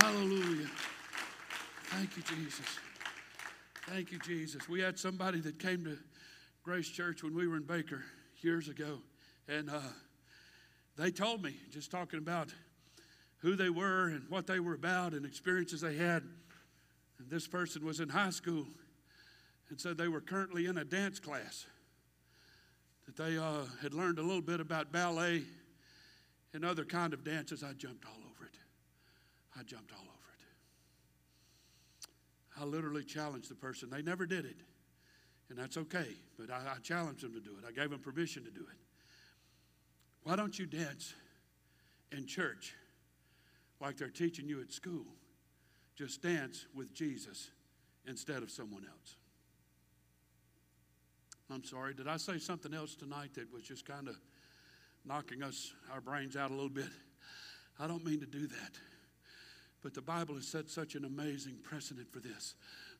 [0.01, 0.67] Hallelujah.
[1.85, 2.65] Thank you, Jesus.
[3.87, 4.67] Thank you, Jesus.
[4.69, 5.97] We had somebody that came to
[6.63, 8.03] Grace Church when we were in Baker
[8.41, 8.99] years ago,
[9.47, 9.79] and uh,
[10.97, 12.49] they told me, just talking about
[13.47, 16.21] who they were and what they were about and experiences they had.
[17.17, 18.65] And this person was in high school
[19.69, 21.65] and said they were currently in a dance class
[23.05, 25.43] that they uh, had learned a little bit about ballet
[26.53, 28.57] and other kind of dances, I jumped all over it.
[29.57, 30.33] I jumped all over
[32.03, 32.61] it.
[32.61, 33.89] I literally challenged the person.
[33.89, 34.57] They never did it,
[35.49, 36.07] and that's okay.
[36.37, 37.63] But I, I challenged them to do it.
[37.65, 38.77] I gave them permission to do it.
[40.23, 41.13] Why don't you dance
[42.11, 42.73] in church
[43.79, 45.05] like they're teaching you at school?
[45.95, 47.51] Just dance with Jesus
[48.07, 49.15] instead of someone else.
[51.49, 54.19] I'm sorry, did I say something else tonight that was just kind of
[55.05, 56.89] knocking us, our brains out a little bit?
[57.79, 58.71] I don't mean to do that.
[59.81, 62.55] But the Bible has set such an amazing precedent for this.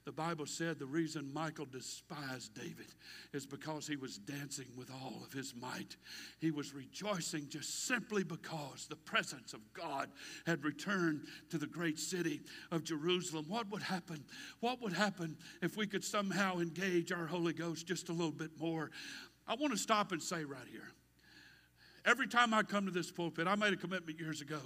[0.07, 2.87] The Bible said the reason Michal despised David
[3.33, 5.97] is because he was dancing with all of his might.
[6.39, 10.07] He was rejoicing just simply because the presence of God
[10.45, 12.39] had returned to the great city
[12.71, 13.47] of Jerusalem.
[13.49, 14.23] What would happen?
[14.61, 18.51] What would happen if we could somehow engage our Holy Ghost just a little bit
[18.57, 18.91] more?
[19.45, 20.93] I want to stop and say right here
[22.07, 24.61] Every time I come to this pulpit, I made a commitment years ago.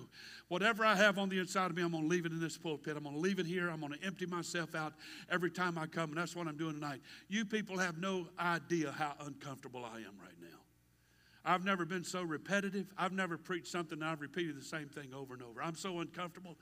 [0.47, 2.55] Whatever I have on the inside of me, I'm going to leave it in this
[2.55, 2.95] pulpit.
[2.95, 3.71] I'm going to leave it here.
[3.71, 4.93] I'm going to empty myself out
[5.27, 7.01] every time I come, and that's what I'm doing tonight.
[7.29, 10.59] You people have no idea how uncomfortable I am right now.
[11.43, 12.93] I've never been so repetitive.
[12.95, 15.63] I've never preached something and I've repeated the same thing over and over.
[15.63, 16.59] I'm so uncomfortable.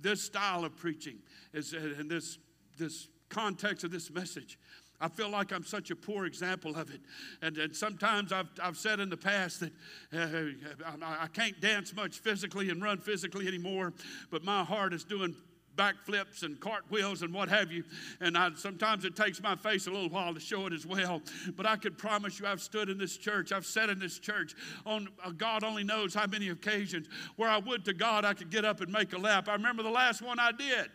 [0.00, 1.18] This style of preaching
[1.52, 2.38] is, and this,
[2.76, 4.58] this context of this message
[5.00, 7.00] I feel like I'm such a poor example of it.
[7.40, 9.72] And, and sometimes I've, I've said in the past that
[10.12, 13.92] uh, I, I can't dance much physically and run physically anymore,
[14.30, 15.36] but my heart is doing
[15.76, 17.84] backflips and cartwheels and what have you.
[18.20, 21.22] And I, sometimes it takes my face a little while to show it as well.
[21.56, 24.54] But I could promise you, I've stood in this church, I've sat in this church
[24.84, 28.50] on uh, God only knows how many occasions where I would to God I could
[28.50, 29.48] get up and make a lap.
[29.48, 30.88] I remember the last one I did.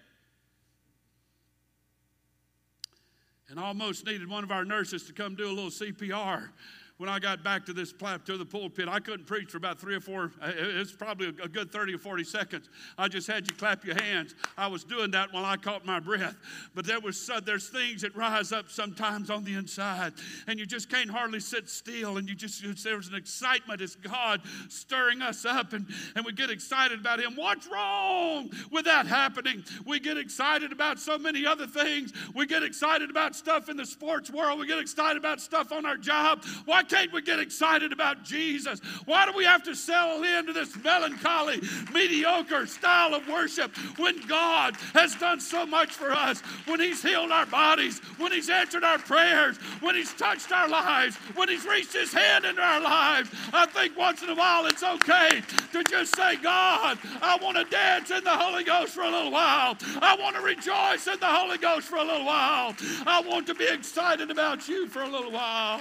[3.49, 6.49] And almost needed one of our nurses to come do a little CPR
[6.97, 9.95] when I got back to this to the pulpit, I couldn't preach for about three
[9.95, 12.69] or four, uh, it's probably a good 30 or 40 seconds.
[12.97, 14.35] I just had you clap your hands.
[14.57, 16.35] I was doing that while I caught my breath.
[16.75, 20.13] But there was uh, there's things that rise up sometimes on the inside,
[20.47, 22.17] and you just can't hardly sit still.
[22.17, 26.51] And you just, there's an excitement as God stirring us up, and, and we get
[26.51, 27.35] excited about Him.
[27.35, 29.63] What's wrong with that happening?
[29.87, 32.13] We get excited about so many other things.
[32.35, 34.59] We get excited about stuff in the sports world.
[34.59, 36.43] We get excited about stuff on our job.
[36.65, 38.81] Why Why can't we get excited about Jesus?
[39.05, 41.61] Why do we have to settle into this melancholy,
[41.93, 46.41] mediocre style of worship when God has done so much for us?
[46.65, 51.15] When He's healed our bodies, when He's answered our prayers, when He's touched our lives,
[51.35, 53.29] when He's reached His hand into our lives.
[53.53, 57.63] I think once in a while it's okay to just say, God, I want to
[57.63, 59.77] dance in the Holy Ghost for a little while.
[60.01, 62.75] I want to rejoice in the Holy Ghost for a little while.
[63.05, 65.79] I want to be excited about you for a little while.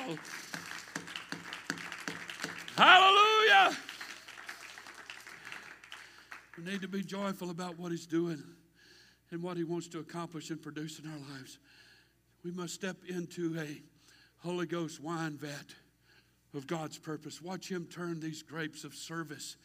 [2.77, 3.77] Hallelujah.
[6.57, 8.43] We need to be joyful about what He's doing
[9.31, 11.59] and what He wants to accomplish and produce in our lives.
[12.45, 13.83] We must step into a
[14.39, 15.75] Holy Ghost wine vat
[16.55, 17.43] of God's purpose.
[17.43, 19.57] Watch Him turn these grapes of service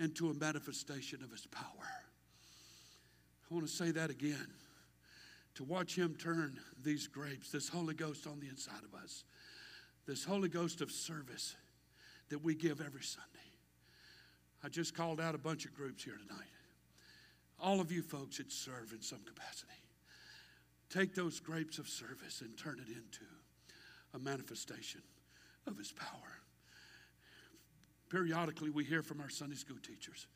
[0.00, 1.64] into a manifestation of His power.
[3.50, 4.48] I want to say that again.
[5.54, 9.24] To watch Him turn these grapes, this Holy Ghost on the inside of us,
[10.06, 11.56] this Holy Ghost of service
[12.30, 13.28] that we give every Sunday.
[14.62, 16.46] I just called out a bunch of groups here tonight.
[17.60, 19.72] All of you folks that serve in some capacity.
[20.90, 23.24] Take those grapes of service and turn it into
[24.14, 25.02] a manifestation
[25.66, 26.40] of His power.
[28.10, 30.26] Periodically, we hear from our Sunday school teachers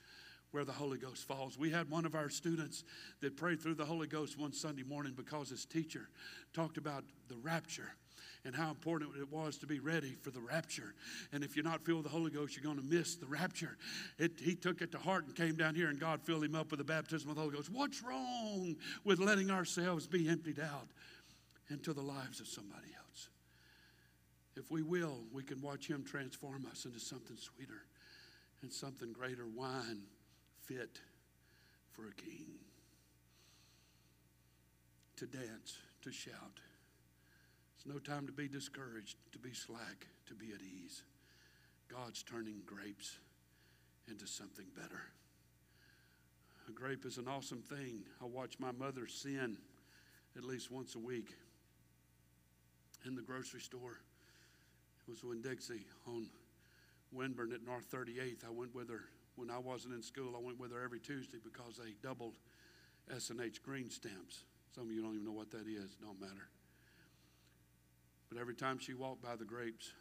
[0.50, 1.58] where the Holy Ghost falls.
[1.58, 2.84] We had one of our students
[3.20, 6.08] that prayed through the Holy Ghost one Sunday morning because his teacher
[6.52, 7.92] talked about the rapture
[8.44, 10.94] and how important it was to be ready for the rapture.
[11.32, 13.76] And if you're not filled with the Holy Ghost, you're going to miss the rapture.
[14.18, 16.70] It, he took it to heart and came down here, and God filled him up
[16.70, 17.70] with the baptism of the Holy Ghost.
[17.70, 20.88] What's wrong with letting ourselves be emptied out
[21.70, 23.28] into the lives of somebody else?
[24.56, 27.86] If we will, we can watch Him transform us into something sweeter
[28.62, 30.02] and something greater wine
[30.66, 31.00] fit
[31.92, 32.46] for a king.
[35.16, 36.60] To dance, to shout.
[37.82, 41.02] It's no time to be discouraged, to be slack, to be at ease.
[41.88, 43.18] God's turning grapes
[44.08, 45.00] into something better.
[46.68, 48.04] A grape is an awesome thing.
[48.22, 49.56] I watch my mother sin
[50.36, 51.34] at least once a week
[53.04, 53.98] in the grocery store.
[55.00, 56.28] It was Winn Dixie on
[57.10, 58.46] Winbourne at North 38th.
[58.46, 60.34] I went with her when I wasn't in school.
[60.36, 62.36] I went with her every Tuesday because they doubled
[63.12, 64.44] S&H green stamps.
[64.72, 65.96] Some of you don't even know what that is.
[66.00, 66.46] Don't matter.
[68.32, 69.92] But every time she walked by the grapes,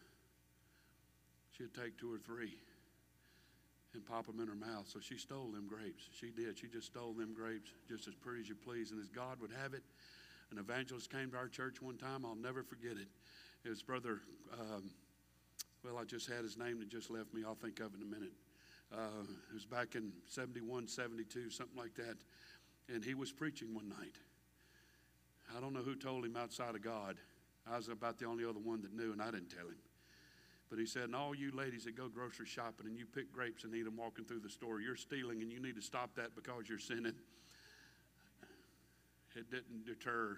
[1.51, 2.55] she'd take two or three
[3.93, 4.88] and pop them in her mouth.
[4.88, 6.07] So she stole them grapes.
[6.17, 6.57] She did.
[6.57, 8.91] She just stole them grapes just as pretty as you please.
[8.91, 9.84] And as God would have it,
[10.49, 12.25] an evangelist came to our church one time.
[12.25, 13.09] I'll never forget it.
[13.65, 14.21] It was Brother,
[14.57, 14.91] um,
[15.84, 17.43] well, I just had his name that just left me.
[17.45, 18.34] I'll think of it in a minute.
[18.93, 22.15] Uh, it was back in 71, 72, something like that.
[22.88, 24.15] And he was preaching one night.
[25.55, 27.17] I don't know who told him outside of God.
[27.70, 29.78] I was about the only other one that knew, and I didn't tell him.
[30.70, 33.66] But he said, and all you ladies that go grocery shopping and you pick grapes
[33.66, 36.34] and eat them walking through the store, you're stealing and you need to stop that
[36.34, 37.16] because you're sinning.
[39.36, 40.38] It didn't deter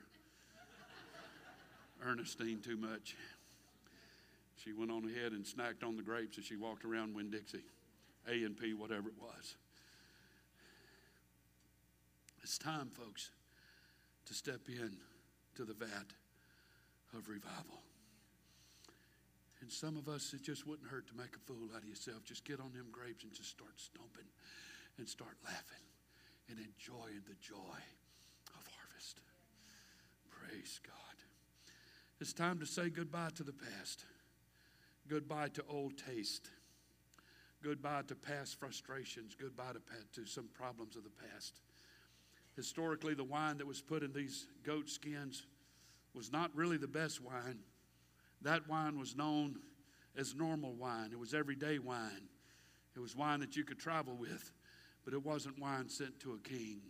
[2.03, 3.15] Ernestine too much.
[4.55, 7.63] She went on ahead and snacked on the grapes as she walked around Winn Dixie,
[8.28, 9.55] A and P, whatever it was.
[12.41, 13.30] It's time, folks,
[14.26, 14.97] to step in
[15.55, 16.13] to the vat
[17.14, 17.82] of revival.
[19.61, 22.26] And some of us, it just wouldn't hurt to make a fool out of yourself.
[22.26, 24.28] Just get on them grapes and just start stomping
[24.97, 25.86] and start laughing
[26.49, 27.80] and enjoying the joy
[28.51, 29.22] of harvest.
[30.30, 31.16] Praise God.
[32.20, 34.05] It's time to say goodbye to the past,
[35.07, 36.49] goodbye to old taste,
[37.64, 41.61] goodbye to past frustrations, goodbye to, to some problems of the past.
[42.55, 45.43] Historically, the wine that was put in these goat skins
[46.14, 47.59] was not really the best wine.
[48.41, 49.55] That wine was known
[50.18, 52.30] as normal wine, it was everyday wine.
[52.95, 54.51] It was wine that you could travel with,
[55.03, 56.82] but it wasn't wine sent to a king.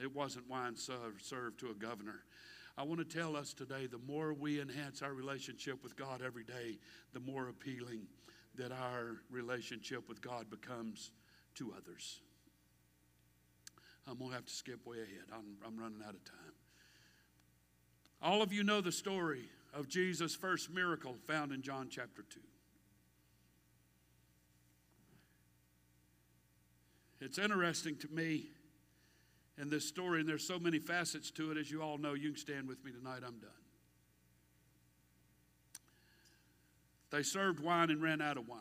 [0.00, 2.24] It wasn't wine served, served to a governor.
[2.78, 6.44] I want to tell us today the more we enhance our relationship with God every
[6.44, 6.78] day,
[7.12, 8.06] the more appealing
[8.54, 11.12] that our relationship with God becomes
[11.56, 12.20] to others.
[14.06, 15.26] I'm going to have to skip way ahead.
[15.32, 16.59] I'm, I'm running out of time.
[18.22, 22.40] All of you know the story of Jesus' first miracle found in John chapter 2.
[27.22, 28.46] It's interesting to me
[29.58, 32.14] in this story, and there's so many facets to it, as you all know.
[32.14, 33.50] You can stand with me tonight, I'm done.
[37.10, 38.60] They served wine and ran out of wine.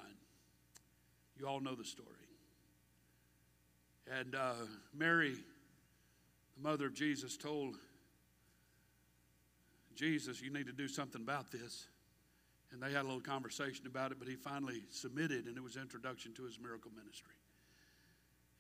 [1.37, 2.07] You all know the story.
[4.19, 4.53] And uh,
[4.93, 5.35] Mary,
[6.57, 7.75] the mother of Jesus, told
[9.99, 11.87] Jesus, you need to do something about this.
[12.71, 15.75] And they had a little conversation about it, but he finally submitted, and it was
[15.75, 17.35] introduction to his miracle ministry.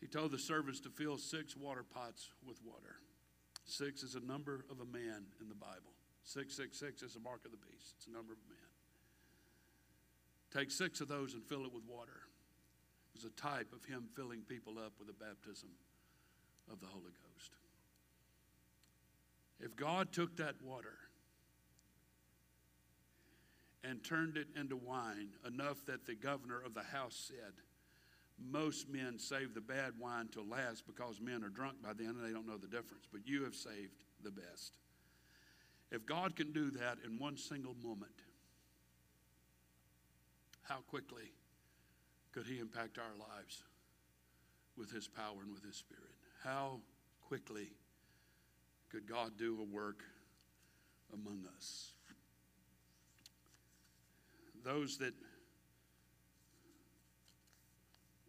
[0.01, 2.99] He told the servants to fill six water pots with water.
[3.63, 5.95] Six is a number of a man in the Bible.
[6.23, 8.69] 666 is a mark of the beast, it's a number of a man.
[10.51, 12.27] Take six of those and fill it with water.
[13.15, 15.69] It was a type of him filling people up with the baptism
[16.69, 17.53] of the Holy Ghost.
[19.61, 20.97] If God took that water
[23.83, 27.53] and turned it into wine, enough that the governor of the house said,
[28.51, 32.25] most men save the bad wine till last because men are drunk by then and
[32.25, 33.05] they don't know the difference.
[33.11, 34.77] But you have saved the best.
[35.91, 38.11] If God can do that in one single moment,
[40.63, 41.33] how quickly
[42.31, 43.63] could He impact our lives
[44.77, 46.03] with His power and with His Spirit?
[46.43, 46.79] How
[47.27, 47.69] quickly
[48.89, 50.03] could God do a work
[51.13, 51.93] among us?
[54.63, 55.13] Those that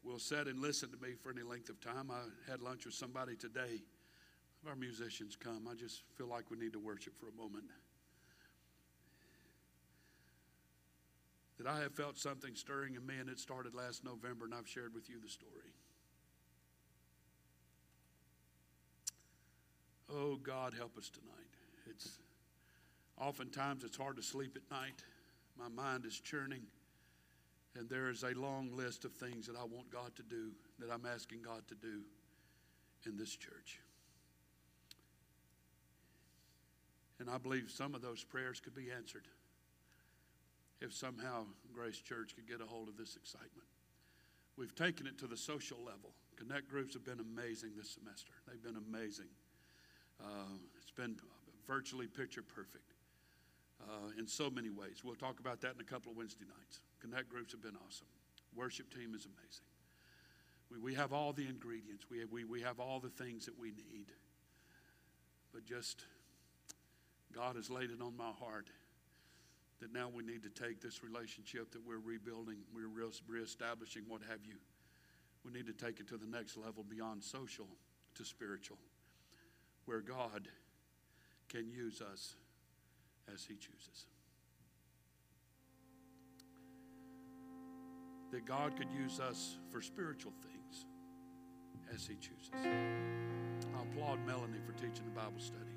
[0.03, 2.11] will sit and listen to me for any length of time.
[2.11, 3.83] I had lunch with somebody today.
[4.67, 5.69] Our musicians come.
[5.71, 7.65] I just feel like we need to worship for a moment.
[11.59, 14.69] That I have felt something stirring in me, and it started last November, and I've
[14.69, 15.75] shared with you the story.
[20.13, 21.57] Oh, God, help us tonight.
[21.89, 22.19] It's
[23.19, 25.03] oftentimes it's hard to sleep at night.
[25.61, 26.63] My mind is churning.
[27.77, 30.91] And there is a long list of things that I want God to do, that
[30.91, 32.01] I'm asking God to do
[33.07, 33.81] in this church.
[37.21, 39.29] And I believe some of those prayers could be answered
[40.81, 41.45] if somehow
[41.75, 43.69] Grace Church could get a hold of this excitement.
[44.57, 46.15] We've taken it to the social level.
[46.37, 48.33] Connect groups have been amazing this semester.
[48.49, 49.29] They've been amazing.
[50.19, 51.17] Uh, it's been
[51.67, 52.90] virtually picture perfect
[53.89, 55.03] uh, in so many ways.
[55.05, 56.81] We'll talk about that in a couple of Wednesday nights.
[57.01, 58.07] Connect groups have been awesome.
[58.55, 59.67] Worship team is amazing.
[60.71, 63.59] We, we have all the ingredients, we have, we, we have all the things that
[63.59, 64.13] we need.
[65.53, 66.05] But just,
[67.33, 68.69] God has laid it on my heart
[69.81, 72.91] that now we need to take this relationship that we're rebuilding, we're
[73.27, 74.57] reestablishing, what have you.
[75.45, 77.67] We need to take it to the next level beyond social
[78.17, 78.77] to spiritual,
[79.87, 80.49] where God
[81.49, 82.35] can use us
[83.33, 84.07] as He chooses.
[88.31, 90.87] that God could use us for spiritual things
[91.93, 92.51] as He chooses.
[92.55, 95.77] I applaud Melanie for teaching the Bible study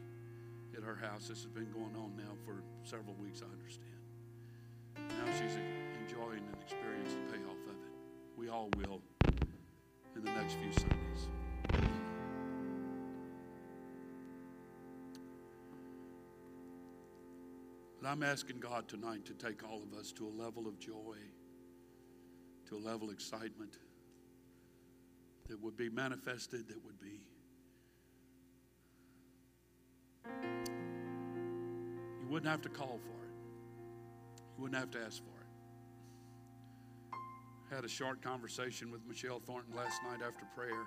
[0.78, 1.28] at her house.
[1.28, 3.89] This has been going on now for several weeks, I understand.
[4.96, 5.58] Now she's
[6.02, 7.94] enjoying and experiencing the payoff of it.
[8.38, 9.02] We all will
[10.16, 11.28] in the next few Sundays.
[18.04, 21.16] But I'm asking God tonight to take all of us to a level of joy
[22.68, 23.78] to a level of excitement
[25.47, 27.22] that would be manifested, that would be.
[32.22, 33.32] You wouldn't have to call for it,
[34.58, 35.30] you wouldn't have to ask for
[37.70, 37.74] it.
[37.74, 40.84] Had a short conversation with Michelle Thornton last night after prayer,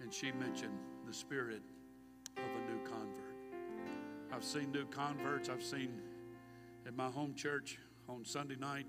[0.00, 1.62] and she mentioned the spirit
[2.36, 3.28] of a new convert.
[4.30, 6.02] I've seen new converts, I've seen
[6.88, 7.78] in my home church
[8.08, 8.86] on Sunday night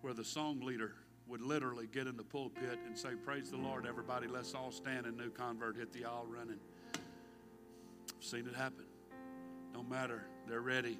[0.00, 0.94] where the song leader
[1.28, 5.06] would literally get in the pulpit and say, Praise the Lord, everybody, let's all stand
[5.06, 6.58] and new convert hit the aisle running.
[6.94, 8.84] I've seen it happen.
[9.72, 10.98] No matter, they're ready.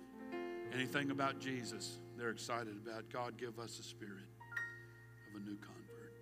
[0.72, 3.10] Anything about Jesus, they're excited about.
[3.12, 4.28] God, give us a spirit
[5.28, 6.14] of a new convert.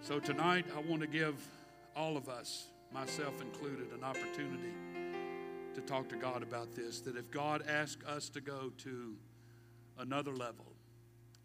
[0.00, 1.36] So tonight, I want to give
[1.94, 4.72] all of us, myself included, an opportunity
[5.78, 7.00] to talk to God about this.
[7.00, 9.14] That if God asks us to go to
[9.98, 10.66] another level,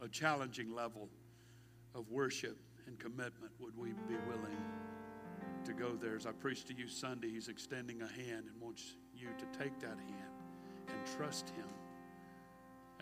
[0.01, 1.07] a challenging level
[1.93, 2.57] of worship
[2.87, 4.57] and commitment, would we be willing
[5.65, 6.15] to go there?
[6.15, 9.79] As I preached to you Sunday, He's extending a hand and wants you to take
[9.79, 10.33] that hand
[10.87, 11.67] and trust Him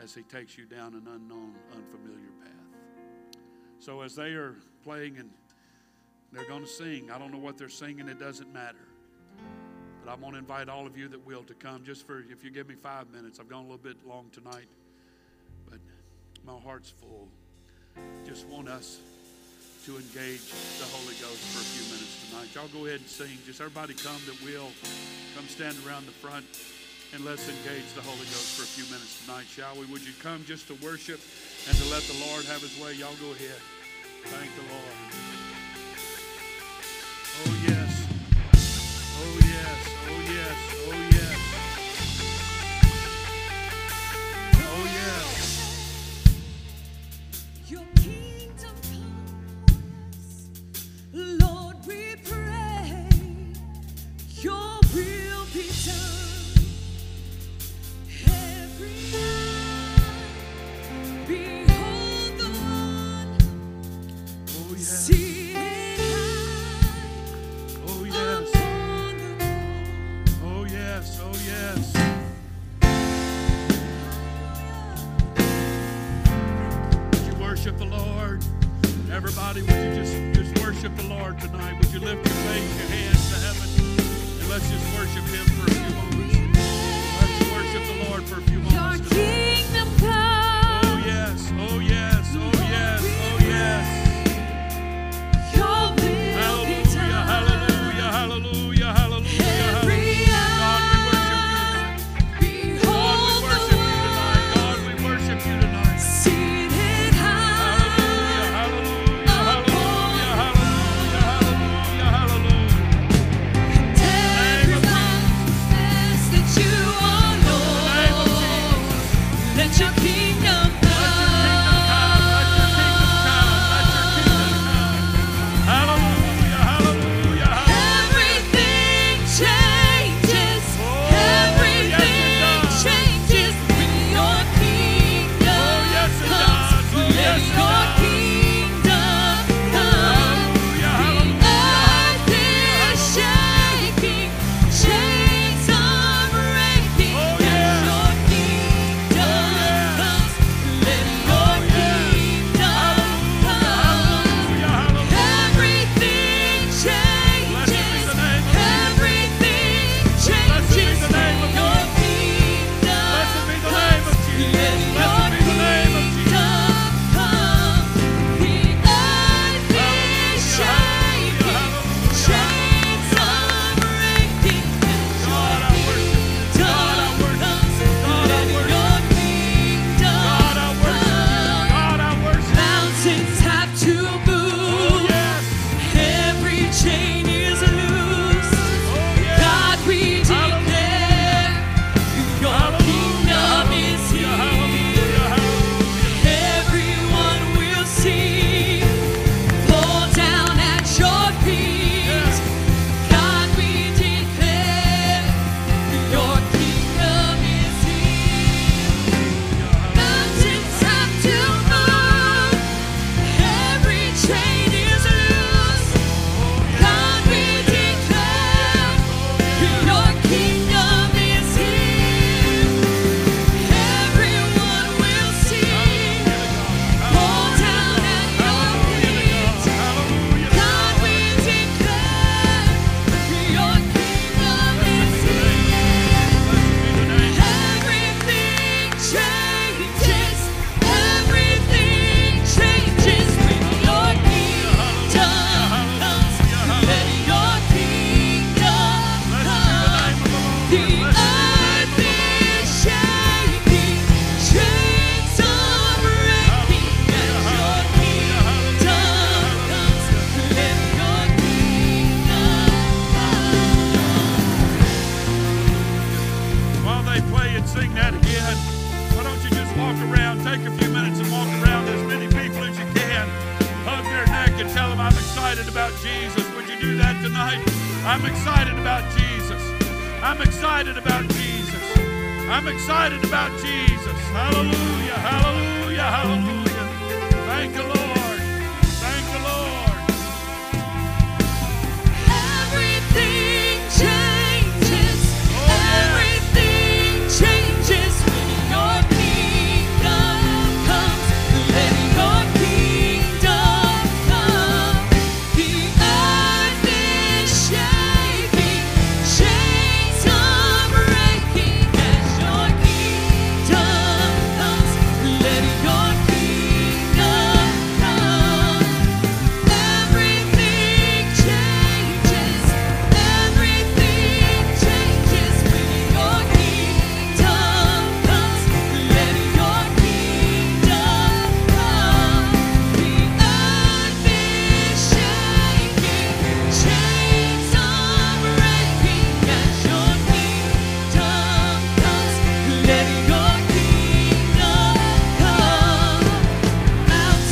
[0.01, 3.39] as He takes you down an unknown, unfamiliar path.
[3.79, 5.29] So, as they are playing and
[6.33, 8.90] they're going to sing, I don't know what they're singing, it doesn't matter.
[10.03, 12.43] But I'm going to invite all of you that will to come just for, if
[12.43, 13.39] you give me five minutes.
[13.39, 14.67] I've gone a little bit long tonight.
[15.69, 15.79] But
[16.45, 17.27] my heart's full.
[18.25, 18.99] Just want us
[19.85, 20.45] to engage
[20.77, 22.53] the Holy Ghost for a few minutes tonight.
[22.53, 23.37] Y'all go ahead and sing.
[23.45, 24.69] Just everybody come that will.
[25.35, 26.45] Come stand around the front
[27.13, 29.85] and let's engage the Holy Ghost for a few minutes tonight, shall we?
[29.87, 31.19] Would you come just to worship
[31.67, 32.93] and to let the Lord have his way?
[32.93, 33.59] Y'all go ahead.
[34.25, 34.97] Thank the Lord.
[37.43, 37.70] Oh, yes.